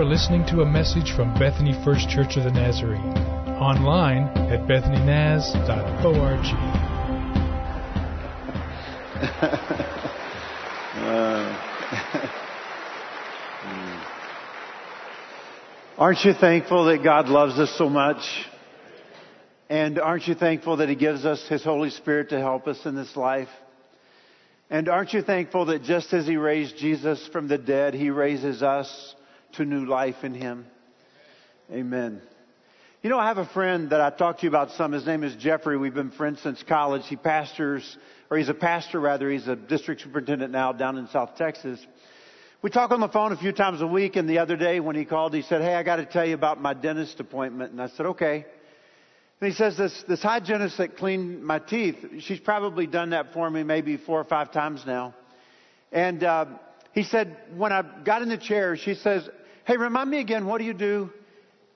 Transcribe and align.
are 0.00 0.04
listening 0.04 0.46
to 0.46 0.62
a 0.62 0.66
message 0.66 1.12
from 1.14 1.34
Bethany 1.34 1.74
First 1.84 2.08
Church 2.08 2.38
of 2.38 2.44
the 2.44 2.50
Nazarene. 2.50 3.12
Online 3.60 4.28
at 4.50 4.60
bethanynaz.org. 4.66 6.40
Uh, 10.96 11.52
aren't 15.98 16.24
you 16.24 16.32
thankful 16.32 16.86
that 16.86 17.04
God 17.04 17.28
loves 17.28 17.58
us 17.58 17.70
so 17.76 17.90
much? 17.90 18.22
And 19.68 19.98
aren't 19.98 20.26
you 20.26 20.34
thankful 20.34 20.78
that 20.78 20.88
He 20.88 20.94
gives 20.94 21.26
us 21.26 21.46
His 21.46 21.62
Holy 21.62 21.90
Spirit 21.90 22.30
to 22.30 22.40
help 22.40 22.66
us 22.68 22.86
in 22.86 22.94
this 22.96 23.16
life? 23.16 23.50
And 24.70 24.88
aren't 24.88 25.12
you 25.12 25.20
thankful 25.20 25.66
that 25.66 25.82
just 25.82 26.14
as 26.14 26.26
He 26.26 26.38
raised 26.38 26.78
Jesus 26.78 27.28
from 27.28 27.48
the 27.48 27.58
dead, 27.58 27.92
He 27.92 28.08
raises 28.08 28.62
us 28.62 29.14
to 29.54 29.64
new 29.64 29.86
life 29.86 30.22
in 30.22 30.34
Him? 30.34 30.66
Amen. 31.72 32.20
You 33.02 33.08
know, 33.08 33.18
I 33.18 33.28
have 33.28 33.38
a 33.38 33.46
friend 33.46 33.90
that 33.90 34.00
I 34.02 34.10
talked 34.10 34.40
to 34.40 34.44
you 34.44 34.50
about 34.50 34.72
some. 34.72 34.92
His 34.92 35.06
name 35.06 35.24
is 35.24 35.34
Jeffrey. 35.36 35.78
We've 35.78 35.94
been 35.94 36.10
friends 36.10 36.42
since 36.42 36.62
college. 36.62 37.06
He 37.06 37.16
pastors, 37.16 37.96
or 38.30 38.36
he's 38.36 38.50
a 38.50 38.54
pastor 38.54 39.00
rather. 39.00 39.30
He's 39.30 39.48
a 39.48 39.56
district 39.56 40.02
superintendent 40.02 40.52
now 40.52 40.72
down 40.72 40.98
in 40.98 41.08
South 41.08 41.36
Texas. 41.36 41.80
We 42.60 42.68
talk 42.68 42.90
on 42.90 43.00
the 43.00 43.08
phone 43.08 43.32
a 43.32 43.38
few 43.38 43.52
times 43.52 43.80
a 43.80 43.86
week, 43.86 44.16
and 44.16 44.28
the 44.28 44.40
other 44.40 44.54
day 44.54 44.80
when 44.80 44.96
he 44.96 45.06
called, 45.06 45.32
he 45.32 45.40
said, 45.40 45.62
Hey, 45.62 45.76
I 45.76 45.82
got 45.82 45.96
to 45.96 46.04
tell 46.04 46.26
you 46.26 46.34
about 46.34 46.60
my 46.60 46.74
dentist 46.74 47.18
appointment. 47.20 47.72
And 47.72 47.80
I 47.80 47.88
said, 47.88 48.04
Okay. 48.04 48.44
And 49.40 49.50
he 49.50 49.56
says, 49.56 49.78
This, 49.78 50.04
this 50.06 50.22
hygienist 50.22 50.76
that 50.76 50.98
cleaned 50.98 51.42
my 51.42 51.58
teeth, 51.58 51.96
she's 52.18 52.40
probably 52.40 52.86
done 52.86 53.10
that 53.10 53.32
for 53.32 53.48
me 53.48 53.62
maybe 53.62 53.96
four 53.96 54.20
or 54.20 54.24
five 54.24 54.52
times 54.52 54.82
now. 54.86 55.14
And 55.90 56.22
uh, 56.22 56.44
he 56.92 57.02
said, 57.02 57.34
When 57.56 57.72
I 57.72 57.82
got 58.04 58.20
in 58.20 58.28
the 58.28 58.36
chair, 58.36 58.76
she 58.76 58.94
says, 58.94 59.26
Hey, 59.70 59.76
remind 59.76 60.10
me 60.10 60.18
again, 60.18 60.46
what 60.46 60.58
do 60.58 60.64
you 60.64 60.74
do? 60.74 61.10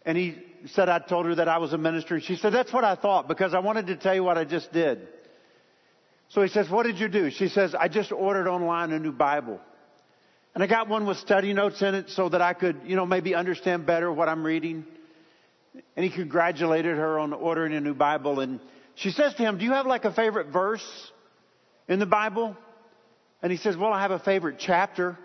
And 0.04 0.18
he 0.18 0.36
said, 0.66 0.88
I 0.88 0.98
told 0.98 1.26
her 1.26 1.36
that 1.36 1.46
I 1.46 1.58
was 1.58 1.72
a 1.72 1.78
minister. 1.78 2.16
And 2.16 2.24
she 2.24 2.34
said, 2.34 2.52
That's 2.52 2.72
what 2.72 2.82
I 2.82 2.96
thought 2.96 3.28
because 3.28 3.54
I 3.54 3.60
wanted 3.60 3.86
to 3.86 3.94
tell 3.94 4.12
you 4.12 4.24
what 4.24 4.36
I 4.36 4.42
just 4.42 4.72
did. 4.72 5.06
So 6.30 6.42
he 6.42 6.48
says, 6.48 6.68
What 6.68 6.86
did 6.86 6.98
you 6.98 7.06
do? 7.06 7.30
She 7.30 7.46
says, 7.46 7.72
I 7.72 7.86
just 7.86 8.10
ordered 8.10 8.48
online 8.48 8.90
a 8.90 8.98
new 8.98 9.12
Bible. 9.12 9.60
And 10.56 10.64
I 10.64 10.66
got 10.66 10.88
one 10.88 11.06
with 11.06 11.18
study 11.18 11.52
notes 11.52 11.82
in 11.82 11.94
it 11.94 12.10
so 12.10 12.28
that 12.30 12.42
I 12.42 12.52
could, 12.52 12.80
you 12.84 12.96
know, 12.96 13.06
maybe 13.06 13.36
understand 13.36 13.86
better 13.86 14.12
what 14.12 14.28
I'm 14.28 14.42
reading. 14.42 14.84
And 15.94 16.04
he 16.04 16.10
congratulated 16.10 16.96
her 16.96 17.20
on 17.20 17.32
ordering 17.32 17.74
a 17.74 17.80
new 17.80 17.94
Bible. 17.94 18.40
And 18.40 18.58
she 18.96 19.10
says 19.10 19.34
to 19.34 19.42
him, 19.44 19.58
Do 19.58 19.64
you 19.64 19.70
have 19.70 19.86
like 19.86 20.04
a 20.04 20.12
favorite 20.12 20.48
verse 20.48 21.12
in 21.86 22.00
the 22.00 22.06
Bible? 22.06 22.56
And 23.40 23.52
he 23.52 23.58
says, 23.58 23.76
Well, 23.76 23.92
I 23.92 24.02
have 24.02 24.10
a 24.10 24.18
favorite 24.18 24.56
chapter. 24.58 25.16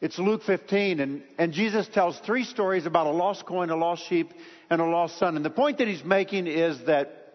It's 0.00 0.18
Luke 0.18 0.42
15. 0.44 1.00
And, 1.00 1.22
and 1.38 1.52
Jesus 1.52 1.86
tells 1.88 2.18
three 2.20 2.44
stories 2.44 2.86
about 2.86 3.06
a 3.06 3.10
lost 3.10 3.44
coin, 3.44 3.70
a 3.70 3.76
lost 3.76 4.06
sheep, 4.08 4.32
and 4.70 4.80
a 4.80 4.84
lost 4.84 5.18
son. 5.18 5.36
And 5.36 5.44
the 5.44 5.50
point 5.50 5.78
that 5.78 5.88
he's 5.88 6.04
making 6.04 6.46
is 6.46 6.78
that 6.86 7.34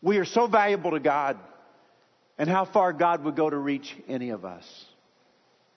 we 0.00 0.18
are 0.18 0.24
so 0.24 0.46
valuable 0.46 0.92
to 0.92 1.00
God 1.00 1.38
and 2.38 2.48
how 2.48 2.64
far 2.64 2.92
God 2.92 3.24
would 3.24 3.36
go 3.36 3.50
to 3.50 3.56
reach 3.56 3.94
any 4.08 4.30
of 4.30 4.44
us. 4.44 4.64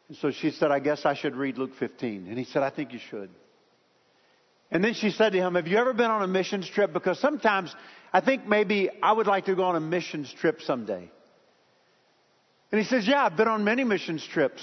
And 0.08 0.18
so 0.18 0.32
she 0.32 0.52
said, 0.52 0.72
I 0.72 0.80
guess 0.80 1.06
I 1.06 1.16
should 1.16 1.36
read 1.36 1.58
Luke 1.58 1.76
15. 1.80 2.28
And 2.28 2.38
he 2.38 2.46
said, 2.46 2.62
I 2.62 2.70
think 2.70 2.94
you 2.94 3.00
should. 3.10 3.30
And 4.72 4.84
then 4.84 4.94
she 4.94 5.10
said 5.10 5.32
to 5.32 5.40
him, 5.40 5.56
Have 5.56 5.68
you 5.68 5.78
ever 5.78 5.94
been 5.94 6.12
on 6.12 6.22
a 6.22 6.28
missions 6.28 6.70
trip? 6.70 6.94
Because 6.94 7.20
sometimes 7.20 7.76
I 8.14 8.22
think 8.22 8.48
maybe 8.48 8.90
I 9.02 9.12
would 9.12 9.28
like 9.28 9.46
to 9.46 9.56
go 9.56 9.64
on 9.64 9.76
a 9.76 9.80
missions 9.80 10.32
trip 10.40 10.62
someday. 10.62 11.10
And 12.72 12.82
he 12.82 12.88
says, 12.88 13.08
Yeah, 13.08 13.26
I've 13.26 13.38
been 13.38 13.48
on 13.48 13.64
many 13.64 13.84
missions 13.84 14.26
trips. 14.26 14.62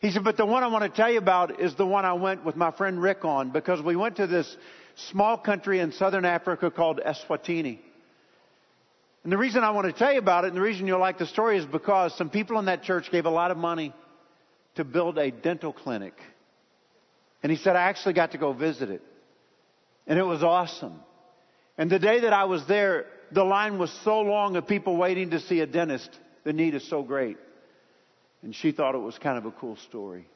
He 0.00 0.10
said, 0.10 0.24
But 0.24 0.36
the 0.36 0.46
one 0.46 0.64
I 0.64 0.68
want 0.68 0.82
to 0.84 0.90
tell 0.90 1.10
you 1.10 1.18
about 1.18 1.60
is 1.60 1.74
the 1.74 1.86
one 1.86 2.04
I 2.04 2.14
went 2.14 2.44
with 2.44 2.56
my 2.56 2.70
friend 2.70 3.00
Rick 3.00 3.24
on 3.24 3.50
because 3.50 3.82
we 3.82 3.96
went 3.96 4.16
to 4.16 4.26
this 4.26 4.56
small 5.10 5.36
country 5.38 5.78
in 5.78 5.92
southern 5.92 6.24
Africa 6.24 6.70
called 6.70 7.00
Eswatini. 7.04 7.78
And 9.22 9.30
the 9.30 9.36
reason 9.36 9.62
I 9.62 9.70
want 9.70 9.86
to 9.86 9.92
tell 9.92 10.12
you 10.12 10.18
about 10.18 10.44
it 10.44 10.48
and 10.48 10.56
the 10.56 10.62
reason 10.62 10.86
you'll 10.86 10.98
like 10.98 11.18
the 11.18 11.26
story 11.26 11.58
is 11.58 11.66
because 11.66 12.16
some 12.16 12.30
people 12.30 12.58
in 12.58 12.64
that 12.64 12.82
church 12.82 13.10
gave 13.10 13.26
a 13.26 13.30
lot 13.30 13.50
of 13.50 13.58
money 13.58 13.94
to 14.76 14.84
build 14.84 15.18
a 15.18 15.30
dental 15.30 15.74
clinic. 15.74 16.14
And 17.42 17.52
he 17.52 17.58
said, 17.58 17.76
I 17.76 17.82
actually 17.82 18.14
got 18.14 18.32
to 18.32 18.38
go 18.38 18.54
visit 18.54 18.88
it. 18.88 19.02
And 20.06 20.18
it 20.18 20.22
was 20.22 20.42
awesome. 20.42 21.00
And 21.76 21.90
the 21.90 21.98
day 21.98 22.20
that 22.20 22.32
I 22.32 22.44
was 22.44 22.66
there, 22.66 23.06
the 23.32 23.44
line 23.44 23.78
was 23.78 23.92
so 24.04 24.20
long 24.20 24.56
of 24.56 24.66
people 24.66 24.96
waiting 24.96 25.30
to 25.30 25.40
see 25.40 25.60
a 25.60 25.66
dentist. 25.66 26.10
The 26.44 26.52
need 26.54 26.74
is 26.74 26.88
so 26.88 27.02
great. 27.02 27.36
And 28.42 28.54
she 28.54 28.72
thought 28.72 28.94
it 28.94 28.98
was 28.98 29.18
kind 29.18 29.36
of 29.36 29.44
a 29.44 29.50
cool 29.50 29.76
story. 29.76 30.26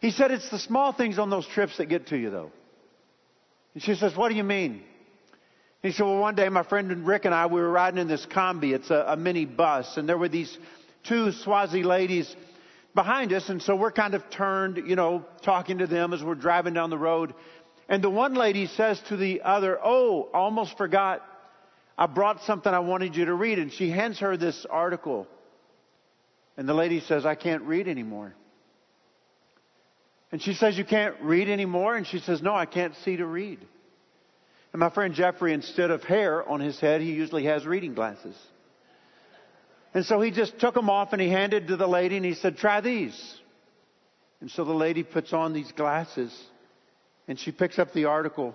He 0.00 0.10
said, 0.10 0.30
It's 0.30 0.50
the 0.50 0.58
small 0.58 0.92
things 0.92 1.18
on 1.18 1.30
those 1.30 1.46
trips 1.46 1.78
that 1.78 1.86
get 1.86 2.08
to 2.08 2.16
you, 2.16 2.30
though. 2.30 2.52
And 3.74 3.82
she 3.82 3.94
says, 3.94 4.16
What 4.16 4.28
do 4.28 4.36
you 4.36 4.44
mean? 4.44 4.82
He 5.82 5.92
said, 5.92 6.04
Well, 6.04 6.18
one 6.18 6.34
day 6.34 6.48
my 6.48 6.62
friend 6.62 7.06
Rick 7.06 7.24
and 7.24 7.34
I, 7.34 7.46
we 7.46 7.60
were 7.60 7.70
riding 7.70 7.98
in 7.98 8.08
this 8.08 8.24
combi. 8.26 8.74
It's 8.74 8.90
a, 8.90 9.04
a 9.08 9.16
mini 9.16 9.44
bus. 9.44 9.96
And 9.96 10.08
there 10.08 10.18
were 10.18 10.28
these 10.28 10.56
two 11.04 11.32
Swazi 11.32 11.82
ladies 11.82 12.34
behind 12.94 13.32
us. 13.32 13.48
And 13.48 13.60
so 13.62 13.76
we're 13.76 13.92
kind 13.92 14.14
of 14.14 14.28
turned, 14.30 14.76
you 14.86 14.96
know, 14.96 15.24
talking 15.42 15.78
to 15.78 15.86
them 15.86 16.12
as 16.12 16.22
we're 16.22 16.36
driving 16.36 16.74
down 16.74 16.90
the 16.90 16.98
road. 16.98 17.34
And 17.88 18.02
the 18.02 18.10
one 18.10 18.34
lady 18.34 18.66
says 18.66 19.00
to 19.08 19.16
the 19.16 19.42
other, 19.42 19.78
Oh, 19.82 20.28
almost 20.32 20.78
forgot. 20.78 21.22
I 21.96 22.06
brought 22.06 22.42
something 22.42 22.72
I 22.72 22.80
wanted 22.80 23.14
you 23.14 23.26
to 23.26 23.34
read. 23.34 23.58
And 23.58 23.72
she 23.72 23.90
hands 23.90 24.20
her 24.20 24.36
this 24.36 24.66
article. 24.68 25.26
And 26.56 26.68
the 26.68 26.74
lady 26.74 27.00
says, 27.00 27.26
I 27.26 27.34
can't 27.34 27.62
read 27.62 27.88
anymore. 27.88 28.34
And 30.30 30.42
she 30.42 30.54
says, 30.54 30.76
You 30.76 30.84
can't 30.84 31.14
read 31.20 31.48
anymore? 31.48 31.96
And 31.96 32.06
she 32.06 32.18
says, 32.18 32.42
No, 32.42 32.54
I 32.54 32.66
can't 32.66 32.94
see 33.04 33.16
to 33.16 33.26
read. 33.26 33.60
And 34.72 34.80
my 34.80 34.90
friend 34.90 35.14
Jeffrey, 35.14 35.52
instead 35.52 35.92
of 35.92 36.02
hair 36.02 36.48
on 36.48 36.58
his 36.58 36.80
head, 36.80 37.00
he 37.00 37.12
usually 37.12 37.44
has 37.44 37.64
reading 37.64 37.94
glasses. 37.94 38.36
And 39.94 40.04
so 40.04 40.20
he 40.20 40.32
just 40.32 40.58
took 40.58 40.74
them 40.74 40.90
off 40.90 41.12
and 41.12 41.22
he 41.22 41.28
handed 41.28 41.68
to 41.68 41.76
the 41.76 41.86
lady 41.86 42.16
and 42.16 42.24
he 42.24 42.34
said, 42.34 42.56
Try 42.56 42.80
these. 42.80 43.40
And 44.40 44.50
so 44.50 44.64
the 44.64 44.74
lady 44.74 45.04
puts 45.04 45.32
on 45.32 45.52
these 45.52 45.70
glasses 45.72 46.36
and 47.28 47.38
she 47.38 47.52
picks 47.52 47.78
up 47.78 47.92
the 47.92 48.06
article 48.06 48.54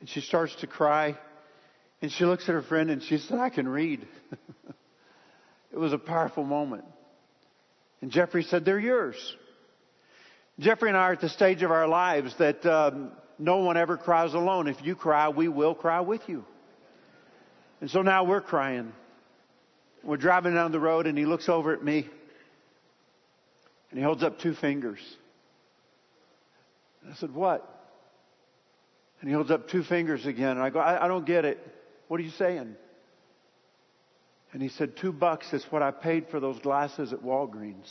and 0.00 0.08
she 0.08 0.20
starts 0.20 0.54
to 0.56 0.66
cry. 0.66 1.16
And 2.02 2.10
she 2.10 2.24
looks 2.24 2.48
at 2.48 2.54
her 2.54 2.62
friend 2.62 2.90
and 2.90 3.02
she 3.02 3.18
said, 3.18 3.38
I 3.38 3.50
can 3.50 3.68
read. 3.68 4.06
it 5.72 5.78
was 5.78 5.92
a 5.92 5.98
powerful 5.98 6.44
moment. 6.44 6.84
And 8.02 8.10
Jeffrey 8.10 8.42
said, 8.42 8.64
They're 8.64 8.78
yours. 8.78 9.36
Jeffrey 10.58 10.88
and 10.88 10.96
I 10.96 11.02
are 11.02 11.12
at 11.12 11.20
the 11.20 11.28
stage 11.28 11.62
of 11.62 11.70
our 11.70 11.88
lives 11.88 12.34
that 12.38 12.64
um, 12.66 13.12
no 13.38 13.58
one 13.58 13.76
ever 13.76 13.96
cries 13.96 14.34
alone. 14.34 14.68
If 14.68 14.84
you 14.84 14.94
cry, 14.94 15.28
we 15.30 15.48
will 15.48 15.74
cry 15.74 16.00
with 16.00 16.20
you. 16.28 16.44
And 17.80 17.90
so 17.90 18.02
now 18.02 18.24
we're 18.24 18.42
crying. 18.42 18.92
We're 20.02 20.18
driving 20.18 20.54
down 20.54 20.72
the 20.72 20.80
road 20.80 21.06
and 21.06 21.16
he 21.16 21.24
looks 21.24 21.48
over 21.48 21.72
at 21.72 21.82
me 21.82 22.08
and 23.90 23.98
he 23.98 24.04
holds 24.04 24.22
up 24.22 24.38
two 24.38 24.54
fingers. 24.54 25.00
And 27.02 27.12
I 27.12 27.16
said, 27.16 27.34
What? 27.34 27.66
And 29.20 29.28
he 29.28 29.34
holds 29.34 29.50
up 29.50 29.68
two 29.68 29.82
fingers 29.82 30.24
again. 30.26 30.52
And 30.52 30.60
I 30.60 30.70
go, 30.70 30.78
I, 30.78 31.04
I 31.04 31.08
don't 31.08 31.26
get 31.26 31.44
it. 31.44 31.58
What 32.08 32.20
are 32.20 32.22
you 32.22 32.30
saying? 32.30 32.76
And 34.52 34.62
he 34.62 34.68
said, 34.68 34.96
Two 34.96 35.12
bucks 35.12 35.52
is 35.52 35.64
what 35.70 35.82
I 35.82 35.90
paid 35.90 36.28
for 36.28 36.40
those 36.40 36.58
glasses 36.58 37.12
at 37.12 37.22
Walgreens. 37.22 37.90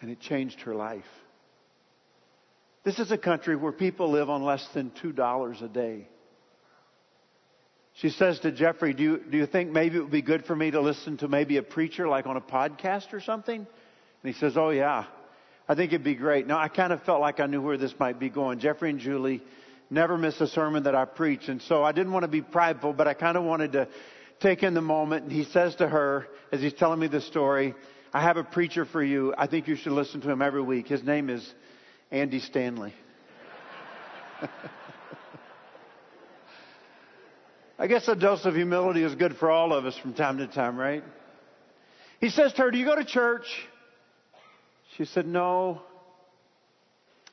And 0.00 0.10
it 0.10 0.20
changed 0.20 0.60
her 0.62 0.74
life. 0.74 1.04
This 2.84 2.98
is 2.98 3.12
a 3.12 3.18
country 3.18 3.54
where 3.54 3.72
people 3.72 4.10
live 4.10 4.28
on 4.28 4.42
less 4.42 4.66
than 4.74 4.90
$2 5.02 5.62
a 5.62 5.68
day. 5.68 6.08
She 7.94 8.08
says 8.08 8.40
to 8.40 8.50
Jeffrey, 8.50 8.94
do 8.94 9.02
you, 9.02 9.20
do 9.30 9.36
you 9.36 9.46
think 9.46 9.70
maybe 9.70 9.98
it 9.98 10.00
would 10.00 10.10
be 10.10 10.22
good 10.22 10.46
for 10.46 10.56
me 10.56 10.70
to 10.70 10.80
listen 10.80 11.18
to 11.18 11.28
maybe 11.28 11.58
a 11.58 11.62
preacher 11.62 12.08
like 12.08 12.26
on 12.26 12.36
a 12.36 12.40
podcast 12.40 13.12
or 13.12 13.20
something? 13.20 13.56
And 13.58 14.34
he 14.34 14.38
says, 14.38 14.56
Oh, 14.56 14.70
yeah. 14.70 15.04
I 15.68 15.74
think 15.74 15.92
it'd 15.92 16.02
be 16.02 16.16
great. 16.16 16.46
Now, 16.46 16.58
I 16.58 16.68
kind 16.68 16.92
of 16.92 17.02
felt 17.04 17.20
like 17.20 17.38
I 17.38 17.46
knew 17.46 17.62
where 17.62 17.76
this 17.76 17.94
might 17.98 18.18
be 18.18 18.28
going. 18.28 18.58
Jeffrey 18.58 18.90
and 18.90 18.98
Julie 18.98 19.42
never 19.90 20.18
miss 20.18 20.40
a 20.40 20.48
sermon 20.48 20.84
that 20.84 20.94
I 20.94 21.04
preach. 21.04 21.48
And 21.48 21.62
so 21.62 21.84
I 21.84 21.92
didn't 21.92 22.12
want 22.12 22.24
to 22.24 22.28
be 22.28 22.42
prideful, 22.42 22.92
but 22.92 23.06
I 23.06 23.14
kind 23.14 23.36
of 23.36 23.44
wanted 23.44 23.72
to 23.72 23.88
take 24.42 24.62
in 24.62 24.74
the 24.74 24.82
moment. 24.82 25.24
And 25.24 25.32
he 25.32 25.44
says 25.44 25.74
to 25.76 25.88
her, 25.88 26.26
as 26.50 26.60
he's 26.60 26.74
telling 26.74 26.98
me 27.00 27.06
the 27.06 27.20
story, 27.20 27.74
I 28.12 28.20
have 28.20 28.36
a 28.36 28.44
preacher 28.44 28.84
for 28.84 29.02
you. 29.02 29.34
I 29.38 29.46
think 29.46 29.68
you 29.68 29.76
should 29.76 29.92
listen 29.92 30.20
to 30.22 30.30
him 30.30 30.42
every 30.42 30.60
week. 30.60 30.88
His 30.88 31.02
name 31.02 31.30
is 31.30 31.48
Andy 32.10 32.40
Stanley. 32.40 32.92
I 37.78 37.86
guess 37.86 38.06
a 38.08 38.14
dose 38.14 38.44
of 38.44 38.54
humility 38.54 39.02
is 39.02 39.14
good 39.14 39.36
for 39.36 39.50
all 39.50 39.72
of 39.72 39.86
us 39.86 39.96
from 39.96 40.12
time 40.14 40.38
to 40.38 40.46
time, 40.46 40.76
right? 40.76 41.02
He 42.20 42.28
says 42.28 42.52
to 42.54 42.62
her, 42.62 42.70
Do 42.70 42.78
you 42.78 42.84
go 42.84 42.96
to 42.96 43.04
church? 43.04 43.46
She 44.96 45.04
said, 45.04 45.26
No. 45.26 45.82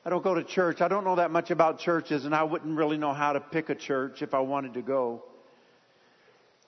I 0.04 0.08
don't 0.08 0.24
go 0.24 0.34
to 0.34 0.42
church. 0.42 0.80
I 0.80 0.88
don't 0.88 1.04
know 1.04 1.16
that 1.16 1.30
much 1.30 1.50
about 1.50 1.78
churches, 1.78 2.24
and 2.24 2.34
I 2.34 2.44
wouldn't 2.44 2.74
really 2.74 2.96
know 2.96 3.12
how 3.12 3.34
to 3.34 3.40
pick 3.40 3.68
a 3.68 3.74
church 3.74 4.22
if 4.22 4.32
I 4.32 4.40
wanted 4.40 4.72
to 4.74 4.82
go. 4.82 5.22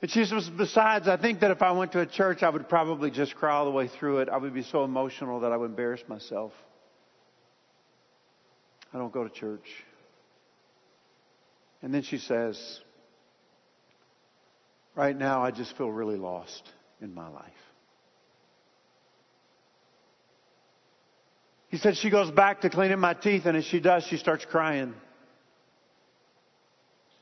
And 0.03 0.11
she 0.11 0.25
says, 0.25 0.51
Besides, 0.51 1.07
I 1.07 1.17
think 1.17 1.41
that 1.41 1.53
if 1.53 1.63
I 1.63 1.71
went 1.71 1.93
to 1.93 2.01
a 2.01 2.07
church, 2.07 2.43
I 2.43 2.51
would 2.51 2.69
probably 2.69 3.11
just 3.11 3.37
cry 3.37 3.55
all 3.55 3.65
the 3.65 3.71
way 3.71 3.87
through 3.87 4.19
it. 4.19 4.29
I 4.29 4.37
would 4.37 4.53
be 4.53 4.65
so 4.65 4.85
emotional 4.85 5.41
that 5.41 5.53
I 5.53 5.57
would 5.57 5.71
embarrass 5.71 6.03
myself. 6.09 6.53
I 8.93 8.99
don't 8.99 9.13
go 9.13 9.23
to 9.23 9.31
church. 9.31 9.67
And 11.83 11.95
then 11.95 12.03
she 12.03 12.19
says, 12.19 12.81
Right 14.97 15.17
now, 15.17 15.43
I 15.43 15.53
just 15.53 15.77
feel 15.79 15.91
really 15.91 16.19
lost 16.19 16.69
in 17.01 17.15
my 17.15 17.29
life. 17.29 17.51
He 21.69 21.79
said 21.79 21.97
she 21.97 22.11
goes 22.11 22.31
back 22.31 22.61
to 22.63 22.71
cleaning 22.71 22.99
my 22.99 23.15
teeth, 23.15 23.47
and 23.47 23.57
as 23.57 23.65
she 23.65 23.81
does, 23.81 24.05
she 24.05 24.19
starts 24.19 24.45
crying. 24.45 24.93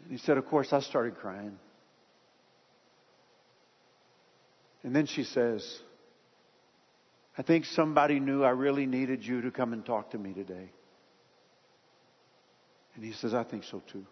And 0.02 0.10
he 0.10 0.16
said, 0.16 0.38
Of 0.38 0.46
course, 0.46 0.72
I 0.72 0.80
started 0.80 1.18
crying. 1.18 1.58
And 4.82 4.94
then 4.94 5.06
she 5.06 5.24
says, 5.24 5.80
I 7.36 7.42
think 7.42 7.64
somebody 7.66 8.20
knew 8.20 8.42
I 8.42 8.50
really 8.50 8.86
needed 8.86 9.24
you 9.24 9.42
to 9.42 9.50
come 9.50 9.72
and 9.72 9.84
talk 9.84 10.10
to 10.10 10.18
me 10.18 10.32
today. 10.32 10.70
And 12.94 13.04
he 13.04 13.12
says, 13.12 13.34
I 13.34 13.44
think 13.44 13.64
so 13.64 13.82
too. 13.90 14.04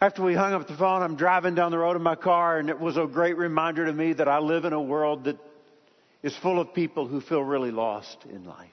After 0.00 0.22
we 0.24 0.34
hung 0.34 0.52
up 0.52 0.66
the 0.66 0.76
phone, 0.76 1.02
I'm 1.02 1.14
driving 1.14 1.54
down 1.54 1.70
the 1.70 1.78
road 1.78 1.94
in 1.94 2.02
my 2.02 2.16
car, 2.16 2.58
and 2.58 2.68
it 2.68 2.80
was 2.80 2.96
a 2.96 3.06
great 3.06 3.36
reminder 3.36 3.86
to 3.86 3.92
me 3.92 4.12
that 4.14 4.26
I 4.26 4.40
live 4.40 4.64
in 4.64 4.72
a 4.72 4.82
world 4.82 5.24
that 5.24 5.38
is 6.24 6.36
full 6.36 6.60
of 6.60 6.74
people 6.74 7.06
who 7.06 7.20
feel 7.20 7.42
really 7.42 7.70
lost 7.70 8.18
in 8.28 8.44
life. 8.44 8.68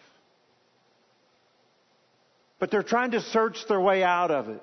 But 2.58 2.72
they're 2.72 2.82
trying 2.82 3.12
to 3.12 3.22
search 3.22 3.68
their 3.68 3.80
way 3.80 4.04
out 4.04 4.32
of 4.32 4.50
it. 4.50 4.62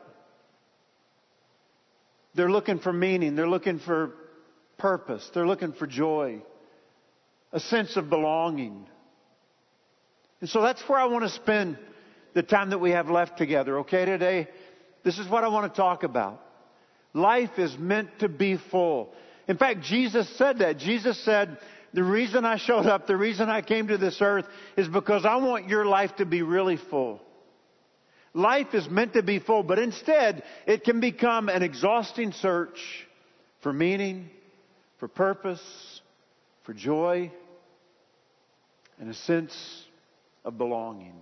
They're 2.36 2.50
looking 2.50 2.78
for 2.78 2.92
meaning. 2.92 3.34
They're 3.34 3.48
looking 3.48 3.78
for 3.78 4.12
purpose. 4.78 5.28
They're 5.34 5.46
looking 5.46 5.72
for 5.72 5.86
joy, 5.86 6.42
a 7.52 7.60
sense 7.60 7.96
of 7.96 8.10
belonging. 8.10 8.86
And 10.40 10.50
so 10.50 10.60
that's 10.60 10.82
where 10.88 10.98
I 10.98 11.06
want 11.06 11.24
to 11.24 11.30
spend 11.30 11.78
the 12.34 12.42
time 12.42 12.70
that 12.70 12.78
we 12.78 12.90
have 12.90 13.08
left 13.08 13.38
together, 13.38 13.78
okay, 13.80 14.04
today? 14.04 14.48
This 15.02 15.18
is 15.18 15.26
what 15.28 15.44
I 15.44 15.48
want 15.48 15.72
to 15.72 15.76
talk 15.76 16.02
about. 16.02 16.42
Life 17.14 17.58
is 17.58 17.76
meant 17.78 18.18
to 18.18 18.28
be 18.28 18.58
full. 18.70 19.14
In 19.48 19.56
fact, 19.56 19.80
Jesus 19.80 20.28
said 20.36 20.58
that. 20.58 20.76
Jesus 20.76 21.18
said, 21.24 21.56
the 21.94 22.02
reason 22.02 22.44
I 22.44 22.58
showed 22.58 22.84
up, 22.84 23.06
the 23.06 23.16
reason 23.16 23.48
I 23.48 23.62
came 23.62 23.88
to 23.88 23.96
this 23.96 24.18
earth 24.20 24.44
is 24.76 24.86
because 24.86 25.24
I 25.24 25.36
want 25.36 25.68
your 25.68 25.86
life 25.86 26.16
to 26.16 26.26
be 26.26 26.42
really 26.42 26.76
full. 26.76 27.22
Life 28.36 28.74
is 28.74 28.86
meant 28.90 29.14
to 29.14 29.22
be 29.22 29.38
full, 29.38 29.62
but 29.62 29.78
instead 29.78 30.42
it 30.66 30.84
can 30.84 31.00
become 31.00 31.48
an 31.48 31.62
exhausting 31.62 32.32
search 32.32 32.78
for 33.62 33.72
meaning, 33.72 34.28
for 34.98 35.08
purpose, 35.08 35.62
for 36.64 36.74
joy, 36.74 37.32
and 39.00 39.08
a 39.08 39.14
sense 39.14 39.56
of 40.44 40.58
belonging. 40.58 41.14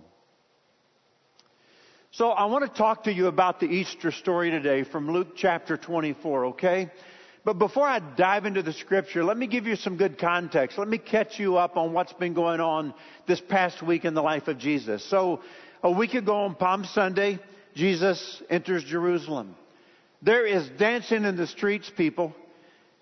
So 2.11 2.31
I 2.31 2.45
want 2.45 2.69
to 2.69 2.77
talk 2.77 3.05
to 3.05 3.13
you 3.13 3.27
about 3.27 3.61
the 3.61 3.67
Easter 3.67 4.11
story 4.11 4.51
today 4.51 4.83
from 4.83 5.09
Luke 5.09 5.37
chapter 5.37 5.77
24, 5.77 6.47
okay? 6.47 6.91
But 7.45 7.59
before 7.59 7.87
I 7.87 7.99
dive 7.99 8.45
into 8.45 8.63
the 8.63 8.73
scripture, 8.73 9.23
let 9.23 9.37
me 9.37 9.45
give 9.45 9.67
you 9.67 9.75
some 9.75 9.97
good 9.97 10.17
context. 10.17 10.79
Let 10.79 10.87
me 10.87 10.97
catch 10.97 11.39
you 11.39 11.57
up 11.57 11.77
on 11.77 11.93
what's 11.93 12.13
been 12.13 12.33
going 12.33 12.59
on 12.59 12.91
this 13.27 13.39
past 13.39 13.83
week 13.83 14.03
in 14.03 14.15
the 14.15 14.23
life 14.23 14.47
of 14.47 14.57
Jesus. 14.57 15.07
So, 15.07 15.41
a 15.83 15.91
week 15.91 16.15
ago 16.15 16.37
on 16.37 16.55
Palm 16.55 16.85
Sunday, 16.85 17.37
Jesus 17.75 18.41
enters 18.49 18.83
Jerusalem. 18.83 19.55
There 20.23 20.43
is 20.43 20.67
dancing 20.79 21.23
in 21.23 21.37
the 21.37 21.45
streets, 21.45 21.91
people. 21.95 22.35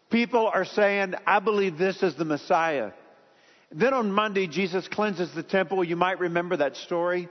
People 0.10 0.52
are 0.54 0.66
saying, 0.66 1.14
I 1.26 1.40
believe 1.40 1.78
this 1.78 2.04
is 2.04 2.16
the 2.16 2.26
Messiah. 2.26 2.92
Then 3.72 3.94
on 3.94 4.12
Monday, 4.12 4.48
Jesus 4.48 4.90
cleanses 4.90 5.34
the 5.34 5.42
temple. 5.42 5.86
You 5.86 5.96
might 5.96 6.20
remember 6.20 6.58
that 6.58 6.76
story. 6.76 7.30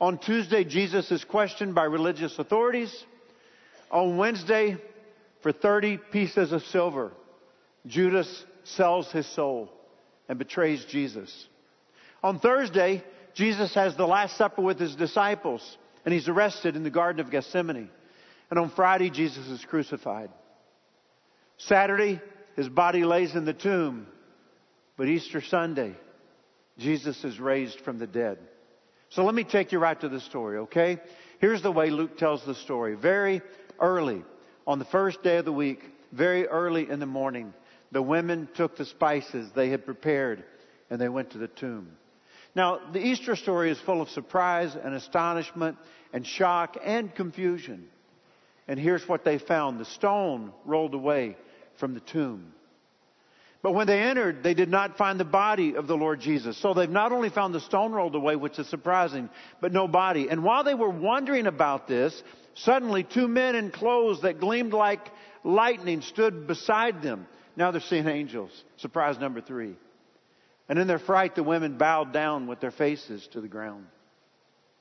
On 0.00 0.16
Tuesday, 0.16 0.64
Jesus 0.64 1.10
is 1.10 1.24
questioned 1.24 1.74
by 1.74 1.84
religious 1.84 2.38
authorities. 2.38 3.04
On 3.90 4.16
Wednesday, 4.16 4.78
for 5.44 5.52
30 5.52 5.98
pieces 6.10 6.52
of 6.52 6.62
silver, 6.62 7.12
Judas 7.86 8.46
sells 8.64 9.12
his 9.12 9.26
soul 9.34 9.70
and 10.26 10.38
betrays 10.38 10.82
Jesus. 10.86 11.30
On 12.22 12.40
Thursday, 12.40 13.04
Jesus 13.34 13.74
has 13.74 13.94
the 13.94 14.06
Last 14.06 14.38
Supper 14.38 14.62
with 14.62 14.80
his 14.80 14.96
disciples, 14.96 15.76
and 16.02 16.14
he's 16.14 16.28
arrested 16.28 16.76
in 16.76 16.82
the 16.82 16.88
Garden 16.88 17.20
of 17.20 17.30
Gethsemane. 17.30 17.90
And 18.48 18.58
on 18.58 18.70
Friday, 18.70 19.10
Jesus 19.10 19.46
is 19.48 19.62
crucified. 19.66 20.30
Saturday, 21.58 22.22
his 22.56 22.70
body 22.70 23.04
lays 23.04 23.34
in 23.34 23.44
the 23.44 23.52
tomb. 23.52 24.06
But 24.96 25.08
Easter 25.08 25.42
Sunday, 25.42 25.94
Jesus 26.78 27.22
is 27.22 27.38
raised 27.38 27.80
from 27.80 27.98
the 27.98 28.06
dead. 28.06 28.38
So 29.10 29.24
let 29.24 29.34
me 29.34 29.44
take 29.44 29.72
you 29.72 29.78
right 29.78 30.00
to 30.00 30.08
the 30.08 30.20
story, 30.20 30.56
okay? 30.60 31.00
Here's 31.38 31.60
the 31.60 31.70
way 31.70 31.90
Luke 31.90 32.16
tells 32.16 32.42
the 32.46 32.54
story. 32.54 32.94
Very 32.94 33.42
early, 33.78 34.24
on 34.66 34.78
the 34.78 34.84
first 34.84 35.22
day 35.22 35.36
of 35.36 35.44
the 35.44 35.52
week, 35.52 35.80
very 36.12 36.46
early 36.46 36.88
in 36.88 37.00
the 37.00 37.06
morning, 37.06 37.52
the 37.92 38.02
women 38.02 38.48
took 38.54 38.76
the 38.76 38.84
spices 38.84 39.50
they 39.54 39.70
had 39.70 39.84
prepared 39.84 40.44
and 40.90 41.00
they 41.00 41.08
went 41.08 41.30
to 41.30 41.38
the 41.38 41.48
tomb. 41.48 41.90
Now, 42.54 42.80
the 42.92 43.00
Easter 43.00 43.36
story 43.36 43.70
is 43.70 43.80
full 43.80 44.00
of 44.00 44.08
surprise 44.10 44.76
and 44.76 44.94
astonishment 44.94 45.76
and 46.12 46.26
shock 46.26 46.76
and 46.82 47.12
confusion. 47.14 47.88
And 48.68 48.78
here's 48.78 49.06
what 49.08 49.24
they 49.24 49.38
found 49.38 49.78
the 49.78 49.84
stone 49.84 50.52
rolled 50.64 50.94
away 50.94 51.36
from 51.78 51.94
the 51.94 52.00
tomb. 52.00 52.52
But 53.62 53.72
when 53.72 53.86
they 53.86 54.00
entered, 54.00 54.42
they 54.42 54.52
did 54.52 54.68
not 54.68 54.98
find 54.98 55.18
the 55.18 55.24
body 55.24 55.74
of 55.74 55.86
the 55.86 55.96
Lord 55.96 56.20
Jesus. 56.20 56.56
So 56.58 56.74
they've 56.74 56.88
not 56.88 57.12
only 57.12 57.30
found 57.30 57.54
the 57.54 57.60
stone 57.60 57.92
rolled 57.92 58.14
away, 58.14 58.36
which 58.36 58.58
is 58.58 58.68
surprising, 58.68 59.30
but 59.60 59.72
no 59.72 59.88
body. 59.88 60.28
And 60.28 60.44
while 60.44 60.64
they 60.64 60.74
were 60.74 60.90
wondering 60.90 61.46
about 61.46 61.88
this, 61.88 62.22
Suddenly, 62.54 63.04
two 63.04 63.28
men 63.28 63.56
in 63.56 63.70
clothes 63.70 64.22
that 64.22 64.40
gleamed 64.40 64.72
like 64.72 65.10
lightning 65.42 66.02
stood 66.02 66.46
beside 66.46 67.02
them. 67.02 67.26
Now 67.56 67.70
they're 67.70 67.80
seeing 67.80 68.08
angels. 68.08 68.50
Surprise 68.76 69.18
number 69.18 69.40
three. 69.40 69.74
And 70.68 70.78
in 70.78 70.86
their 70.86 70.98
fright, 70.98 71.34
the 71.34 71.42
women 71.42 71.76
bowed 71.76 72.12
down 72.12 72.46
with 72.46 72.60
their 72.60 72.70
faces 72.70 73.26
to 73.32 73.40
the 73.40 73.48
ground. 73.48 73.86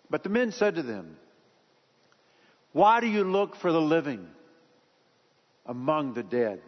But 0.10 0.24
the 0.24 0.30
men 0.30 0.52
said 0.52 0.76
to 0.76 0.84
them, 0.84 1.18
Why 2.72 3.00
do 3.00 3.08
you 3.08 3.24
look 3.24 3.56
for 3.56 3.72
the 3.72 3.82
living 3.82 4.28
among 5.66 6.14
the 6.14 6.24
dead? 6.24 6.62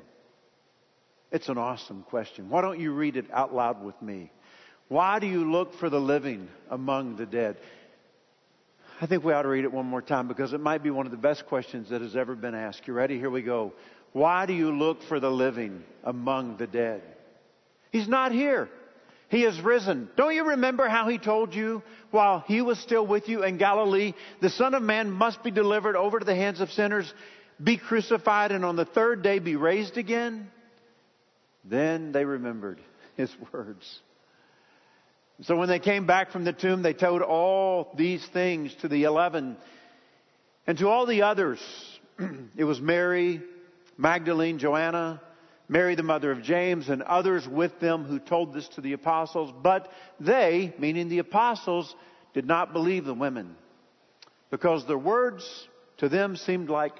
It's 1.31 1.49
an 1.49 1.57
awesome 1.57 2.03
question. 2.03 2.49
Why 2.49 2.61
don't 2.61 2.79
you 2.79 2.91
read 2.93 3.15
it 3.17 3.25
out 3.31 3.53
loud 3.53 3.83
with 3.83 3.99
me? 4.01 4.31
Why 4.87 5.19
do 5.19 5.27
you 5.27 5.51
look 5.51 5.73
for 5.73 5.89
the 5.89 5.99
living 5.99 6.47
among 6.69 7.15
the 7.15 7.25
dead? 7.25 7.57
I 9.01 9.07
think 9.07 9.23
we 9.23 9.33
ought 9.33 9.41
to 9.41 9.49
read 9.49 9.65
it 9.65 9.73
one 9.73 9.85
more 9.85 10.01
time 10.01 10.27
because 10.27 10.53
it 10.53 10.61
might 10.61 10.81
be 10.81 10.89
one 10.89 11.05
of 11.05 11.11
the 11.11 11.17
best 11.17 11.45
questions 11.47 11.89
that 11.89 12.01
has 12.01 12.15
ever 12.15 12.33
been 12.35 12.55
asked. 12.55 12.87
You 12.87 12.93
ready? 12.93 13.17
Here 13.17 13.29
we 13.29 13.41
go. 13.41 13.73
Why 14.13 14.45
do 14.45 14.53
you 14.53 14.71
look 14.71 15.03
for 15.03 15.19
the 15.19 15.29
living 15.29 15.83
among 16.03 16.55
the 16.57 16.67
dead? 16.67 17.01
He's 17.91 18.07
not 18.07 18.31
here. 18.31 18.69
He 19.27 19.41
has 19.41 19.59
risen. 19.59 20.09
Don't 20.15 20.33
you 20.33 20.49
remember 20.49 20.87
how 20.87 21.09
he 21.09 21.17
told 21.17 21.53
you 21.53 21.83
while 22.11 22.43
he 22.47 22.61
was 22.61 22.79
still 22.79 23.05
with 23.05 23.27
you 23.27 23.43
in 23.43 23.57
Galilee, 23.57 24.13
the 24.41 24.49
Son 24.49 24.73
of 24.73 24.81
Man 24.81 25.11
must 25.11 25.43
be 25.43 25.51
delivered 25.51 25.97
over 25.97 26.19
to 26.19 26.25
the 26.25 26.35
hands 26.35 26.61
of 26.61 26.71
sinners, 26.71 27.11
be 27.61 27.75
crucified, 27.77 28.51
and 28.51 28.63
on 28.63 28.77
the 28.77 28.85
third 28.85 29.21
day 29.23 29.39
be 29.39 29.57
raised 29.57 29.97
again? 29.97 30.49
Then 31.65 32.13
they 32.13 32.23
remembered 32.23 32.79
his 33.17 33.35
words. 33.51 33.99
So 35.41 35.57
when 35.57 35.67
they 35.67 35.79
came 35.79 36.05
back 36.05 36.31
from 36.31 36.45
the 36.45 36.53
tomb, 36.53 36.81
they 36.81 36.93
told 36.93 37.21
all 37.21 37.91
these 37.97 38.25
things 38.27 38.73
to 38.75 38.87
the 38.87 39.03
eleven 39.03 39.57
and 40.65 40.77
to 40.77 40.87
all 40.87 41.05
the 41.05 41.23
others. 41.23 41.59
it 42.57 42.63
was 42.63 42.79
Mary, 42.79 43.41
Magdalene, 43.97 44.59
Joanna, 44.59 45.21
Mary 45.67 45.95
the 45.95 46.03
mother 46.03 46.31
of 46.31 46.41
James, 46.41 46.87
and 46.87 47.01
others 47.01 47.45
with 47.47 47.79
them 47.79 48.05
who 48.05 48.17
told 48.17 48.53
this 48.53 48.67
to 48.69 48.81
the 48.81 48.93
apostles. 48.93 49.51
But 49.61 49.91
they, 50.19 50.73
meaning 50.79 51.09
the 51.09 51.19
apostles, 51.19 51.93
did 52.33 52.45
not 52.45 52.71
believe 52.71 53.03
the 53.03 53.13
women 53.13 53.55
because 54.51 54.87
their 54.87 54.97
words 54.97 55.67
to 55.97 56.07
them 56.07 56.37
seemed 56.37 56.69
like 56.69 56.93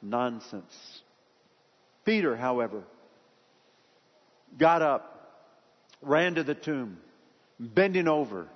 nonsense. 0.00 1.02
Peter, 2.04 2.36
however, 2.36 2.84
got 4.56 4.80
up, 4.80 5.56
ran 6.02 6.36
to 6.36 6.44
the 6.44 6.54
tomb 6.54 6.98
bending 7.60 8.08
over, 8.08 8.48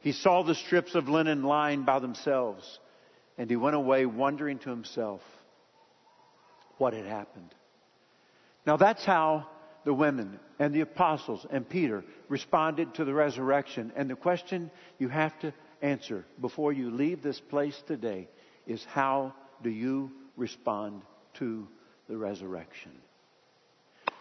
he 0.00 0.12
saw 0.12 0.42
the 0.42 0.54
strips 0.54 0.94
of 0.94 1.08
linen 1.08 1.42
lying 1.42 1.82
by 1.82 1.98
themselves, 1.98 2.78
and 3.36 3.50
he 3.50 3.56
went 3.56 3.76
away 3.76 4.06
wondering 4.06 4.58
to 4.60 4.70
himself 4.70 5.20
what 6.78 6.94
had 6.94 7.06
happened. 7.06 7.54
Now 8.66 8.76
that's 8.76 9.04
how 9.04 9.46
the 9.84 9.92
women 9.92 10.38
and 10.58 10.72
the 10.72 10.80
apostles 10.80 11.44
and 11.50 11.68
Peter 11.68 12.04
responded 12.28 12.94
to 12.94 13.04
the 13.04 13.12
resurrection. 13.12 13.92
And 13.96 14.08
the 14.08 14.14
question 14.14 14.70
you 14.98 15.08
have 15.08 15.38
to 15.40 15.52
answer 15.80 16.24
before 16.40 16.72
you 16.72 16.90
leave 16.90 17.22
this 17.22 17.40
place 17.40 17.80
today 17.88 18.28
is 18.66 18.84
how 18.84 19.34
do 19.62 19.70
you 19.70 20.12
respond 20.36 21.02
to 21.34 21.66
the 22.08 22.16
resurrection? 22.16 22.92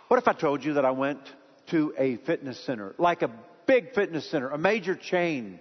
What 0.08 0.18
if 0.18 0.28
I 0.28 0.34
told 0.34 0.64
you 0.64 0.74
that 0.74 0.86
I 0.86 0.92
went 0.92 1.20
to 1.68 1.94
a 1.98 2.18
fitness 2.18 2.60
center, 2.66 2.96
like 2.98 3.22
a 3.22 3.32
big 3.72 3.94
fitness 3.94 4.30
center, 4.30 4.50
a 4.50 4.58
major 4.58 4.98
chain 4.98 5.58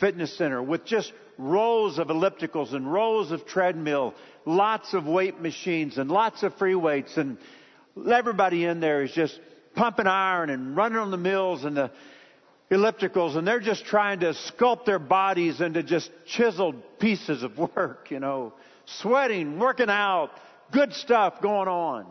fitness 0.00 0.36
center 0.36 0.60
with 0.60 0.84
just 0.84 1.12
rows 1.38 1.96
of 2.00 2.08
ellipticals 2.08 2.74
and 2.74 2.92
rows 2.92 3.30
of 3.30 3.46
treadmill, 3.46 4.14
lots 4.44 4.94
of 4.94 5.06
weight 5.06 5.40
machines 5.40 5.96
and 5.96 6.10
lots 6.10 6.42
of 6.42 6.52
free 6.56 6.74
weights 6.74 7.16
and 7.16 7.38
everybody 8.12 8.64
in 8.64 8.80
there 8.80 9.04
is 9.04 9.12
just 9.12 9.38
pumping 9.76 10.08
iron 10.08 10.50
and 10.50 10.76
running 10.76 10.98
on 10.98 11.12
the 11.12 11.16
mills 11.16 11.62
and 11.62 11.76
the 11.76 11.88
ellipticals 12.68 13.36
and 13.36 13.46
they're 13.46 13.60
just 13.60 13.84
trying 13.84 14.18
to 14.18 14.34
sculpt 14.50 14.84
their 14.84 14.98
bodies 14.98 15.60
into 15.60 15.84
just 15.84 16.10
chiseled 16.26 16.74
pieces 16.98 17.44
of 17.44 17.56
work, 17.56 18.10
you 18.10 18.18
know, 18.18 18.52
sweating, 18.86 19.60
working 19.60 19.88
out, 19.88 20.32
good 20.72 20.92
stuff 20.92 21.40
going 21.40 21.68
on. 21.68 22.06